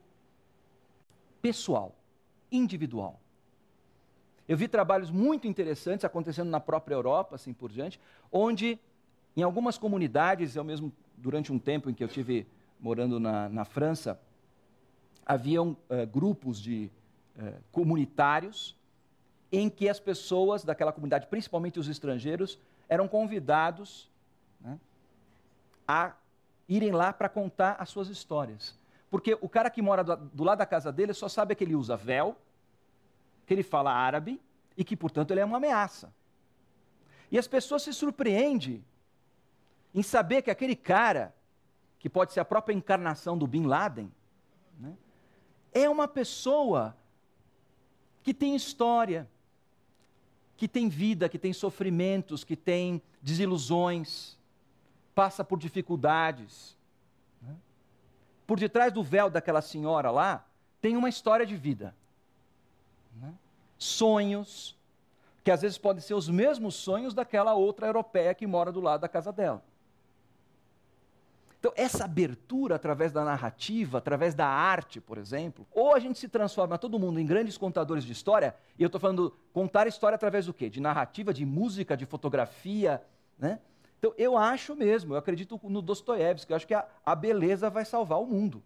pessoal, 1.40 1.94
individual. 2.50 3.20
Eu 4.50 4.56
vi 4.56 4.66
trabalhos 4.66 5.12
muito 5.12 5.46
interessantes 5.46 6.04
acontecendo 6.04 6.50
na 6.50 6.58
própria 6.58 6.96
Europa, 6.96 7.36
assim 7.36 7.52
por 7.52 7.70
diante, 7.70 8.00
onde 8.32 8.80
em 9.36 9.44
algumas 9.44 9.78
comunidades, 9.78 10.56
eu 10.56 10.64
mesmo 10.64 10.92
durante 11.16 11.52
um 11.52 11.58
tempo 11.58 11.88
em 11.88 11.94
que 11.94 12.02
eu 12.02 12.08
tive 12.08 12.48
morando 12.80 13.20
na, 13.20 13.48
na 13.48 13.64
França, 13.64 14.20
haviam 15.24 15.76
uh, 15.88 16.04
grupos 16.04 16.60
de 16.60 16.90
uh, 17.38 17.62
comunitários 17.70 18.76
em 19.52 19.70
que 19.70 19.88
as 19.88 20.00
pessoas 20.00 20.64
daquela 20.64 20.92
comunidade, 20.92 21.28
principalmente 21.28 21.78
os 21.78 21.86
estrangeiros, 21.86 22.58
eram 22.88 23.06
convidados 23.06 24.10
né, 24.60 24.80
a 25.86 26.12
irem 26.68 26.90
lá 26.90 27.12
para 27.12 27.28
contar 27.28 27.76
as 27.78 27.88
suas 27.88 28.08
histórias. 28.08 28.76
Porque 29.08 29.38
o 29.40 29.48
cara 29.48 29.70
que 29.70 29.80
mora 29.80 30.02
do, 30.02 30.16
do 30.16 30.42
lado 30.42 30.58
da 30.58 30.66
casa 30.66 30.90
dele 30.90 31.14
só 31.14 31.28
sabe 31.28 31.54
que 31.54 31.62
ele 31.62 31.76
usa 31.76 31.96
véu, 31.96 32.36
que 33.50 33.54
ele 33.54 33.64
fala 33.64 33.92
árabe 33.92 34.40
e 34.76 34.84
que, 34.84 34.96
portanto, 34.96 35.32
ele 35.32 35.40
é 35.40 35.44
uma 35.44 35.56
ameaça. 35.56 36.14
E 37.32 37.36
as 37.36 37.48
pessoas 37.48 37.82
se 37.82 37.92
surpreendem 37.92 38.84
em 39.92 40.04
saber 40.04 40.42
que 40.42 40.52
aquele 40.52 40.76
cara, 40.76 41.34
que 41.98 42.08
pode 42.08 42.32
ser 42.32 42.38
a 42.38 42.44
própria 42.44 42.72
encarnação 42.72 43.36
do 43.36 43.48
Bin 43.48 43.66
Laden, 43.66 44.08
né, 44.78 44.96
é 45.72 45.90
uma 45.90 46.06
pessoa 46.06 46.96
que 48.22 48.32
tem 48.32 48.54
história, 48.54 49.28
que 50.56 50.68
tem 50.68 50.88
vida, 50.88 51.28
que 51.28 51.36
tem 51.36 51.52
sofrimentos, 51.52 52.44
que 52.44 52.54
tem 52.54 53.02
desilusões, 53.20 54.38
passa 55.12 55.42
por 55.42 55.58
dificuldades. 55.58 56.78
Né? 57.42 57.56
Por 58.46 58.60
detrás 58.60 58.92
do 58.92 59.02
véu 59.02 59.28
daquela 59.28 59.60
senhora 59.60 60.08
lá, 60.12 60.46
tem 60.80 60.96
uma 60.96 61.08
história 61.08 61.44
de 61.44 61.56
vida 61.56 61.96
né? 63.16 63.32
sonhos, 63.78 64.76
que 65.42 65.50
às 65.50 65.62
vezes 65.62 65.78
podem 65.78 66.02
ser 66.02 66.14
os 66.14 66.28
mesmos 66.28 66.74
sonhos 66.74 67.14
daquela 67.14 67.54
outra 67.54 67.86
europeia 67.86 68.34
que 68.34 68.46
mora 68.46 68.70
do 68.70 68.80
lado 68.80 69.00
da 69.00 69.08
casa 69.08 69.32
dela. 69.32 69.62
Então, 71.58 71.72
essa 71.76 72.04
abertura 72.04 72.76
através 72.76 73.12
da 73.12 73.22
narrativa, 73.22 73.98
através 73.98 74.34
da 74.34 74.46
arte, 74.46 74.98
por 74.98 75.18
exemplo, 75.18 75.66
ou 75.72 75.94
a 75.94 75.98
gente 75.98 76.18
se 76.18 76.26
transforma 76.26 76.78
todo 76.78 76.98
mundo 76.98 77.20
em 77.20 77.26
grandes 77.26 77.58
contadores 77.58 78.02
de 78.02 78.12
história, 78.12 78.54
e 78.78 78.82
eu 78.82 78.86
estou 78.86 79.00
falando 79.00 79.36
contar 79.52 79.86
história 79.86 80.16
através 80.16 80.46
do 80.46 80.54
quê? 80.54 80.70
De 80.70 80.80
narrativa, 80.80 81.34
de 81.34 81.44
música, 81.44 81.96
de 81.96 82.06
fotografia, 82.06 83.02
né? 83.38 83.60
Então, 83.98 84.14
eu 84.16 84.38
acho 84.38 84.74
mesmo, 84.74 85.12
eu 85.12 85.18
acredito 85.18 85.60
no 85.64 85.82
Dostoiévski, 85.82 86.50
eu 86.50 86.56
acho 86.56 86.66
que 86.66 86.72
a, 86.72 86.86
a 87.04 87.14
beleza 87.14 87.68
vai 87.68 87.84
salvar 87.84 88.18
o 88.18 88.26
mundo 88.26 88.62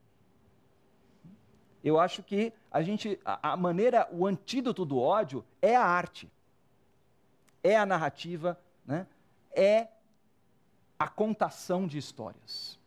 eu 1.85 2.01
acho 2.01 2.23
que 2.23 2.51
a 2.71 2.81
gente, 2.81 3.21
a, 3.23 3.53
a 3.53 3.57
maneira, 3.57 4.09
o 4.11 4.27
antídoto 4.27 4.87
do 4.87 4.99
ódio 4.99 5.45
é 5.61 5.77
a 5.77 5.85
arte, 5.85 6.31
é 7.63 7.77
a 7.77 7.85
narrativa, 7.85 8.59
né? 8.87 9.07
é 9.53 9.89
a 10.99 11.07
contação 11.07 11.87
de 11.87 11.99
histórias. 11.99 12.79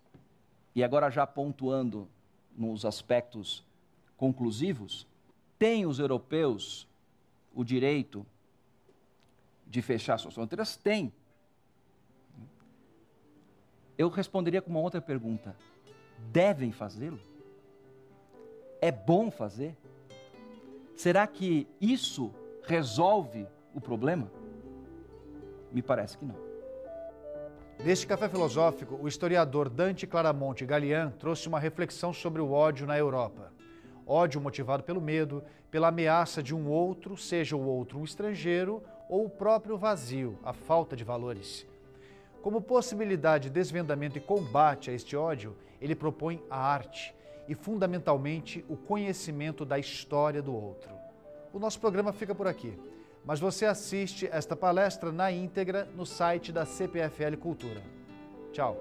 E 0.73 0.83
agora 0.83 1.11
já 1.11 1.27
pontuando 1.27 2.09
nos 2.55 2.85
aspectos 2.85 3.63
conclusivos, 4.17 5.07
tem 5.59 5.85
os 5.85 5.99
europeus 5.99 6.87
o 7.53 7.63
direito 7.63 8.25
de 9.67 9.81
fechar 9.81 10.17
suas 10.17 10.33
fronteiras? 10.33 10.75
Tem. 10.75 11.13
Eu 13.95 14.09
responderia 14.09 14.61
com 14.61 14.71
uma 14.71 14.79
outra 14.79 15.01
pergunta: 15.01 15.55
devem 16.31 16.71
fazê-lo? 16.71 17.19
É 18.81 18.91
bom 18.91 19.31
fazer? 19.31 19.75
Será 20.95 21.27
que 21.27 21.67
isso 21.79 22.33
resolve 22.63 23.47
o 23.73 23.81
problema? 23.81 24.31
Me 25.71 25.81
parece 25.81 26.17
que 26.17 26.25
não. 26.25 26.35
Neste 27.83 28.07
café 28.07 28.27
filosófico, 28.27 28.97
o 28.99 29.07
historiador 29.07 29.69
Dante 29.69 30.07
Claramonte 30.07 30.65
Galian 30.65 31.11
trouxe 31.19 31.47
uma 31.47 31.59
reflexão 31.59 32.11
sobre 32.11 32.41
o 32.41 32.51
ódio 32.51 32.87
na 32.87 32.97
Europa. 32.97 33.53
Ódio 34.05 34.41
motivado 34.41 34.83
pelo 34.83 35.01
medo, 35.01 35.43
pela 35.69 35.89
ameaça 35.89 36.41
de 36.41 36.55
um 36.55 36.67
outro, 36.67 37.15
seja 37.15 37.55
o 37.55 37.63
outro 37.63 37.99
um 37.99 38.03
estrangeiro 38.03 38.81
ou 39.07 39.25
o 39.25 39.29
próprio 39.29 39.77
vazio, 39.77 40.39
a 40.43 40.53
falta 40.53 40.95
de 40.95 41.03
valores. 41.03 41.67
Como 42.41 42.61
possibilidade 42.61 43.49
de 43.49 43.53
desvendamento 43.53 44.17
e 44.17 44.21
combate 44.21 44.89
a 44.89 44.93
este 44.93 45.15
ódio, 45.15 45.55
ele 45.79 45.93
propõe 45.93 46.41
a 46.49 46.57
arte 46.57 47.13
e, 47.47 47.55
fundamentalmente, 47.55 48.63
o 48.67 48.75
conhecimento 48.75 49.65
da 49.65 49.79
história 49.79 50.41
do 50.41 50.53
outro. 50.53 50.91
O 51.53 51.59
nosso 51.59 51.79
programa 51.79 52.11
fica 52.11 52.35
por 52.35 52.47
aqui 52.47 52.77
mas 53.27 53.41
você 53.41 53.65
assiste 53.65 54.25
esta 54.31 54.55
palestra 54.55 55.11
na 55.11 55.29
íntegra 55.29 55.85
no 55.93 56.05
site 56.05 56.49
da 56.49 56.65
CPFL 56.65 57.35
Cultura. 57.37 57.83
Tchau. 58.53 58.77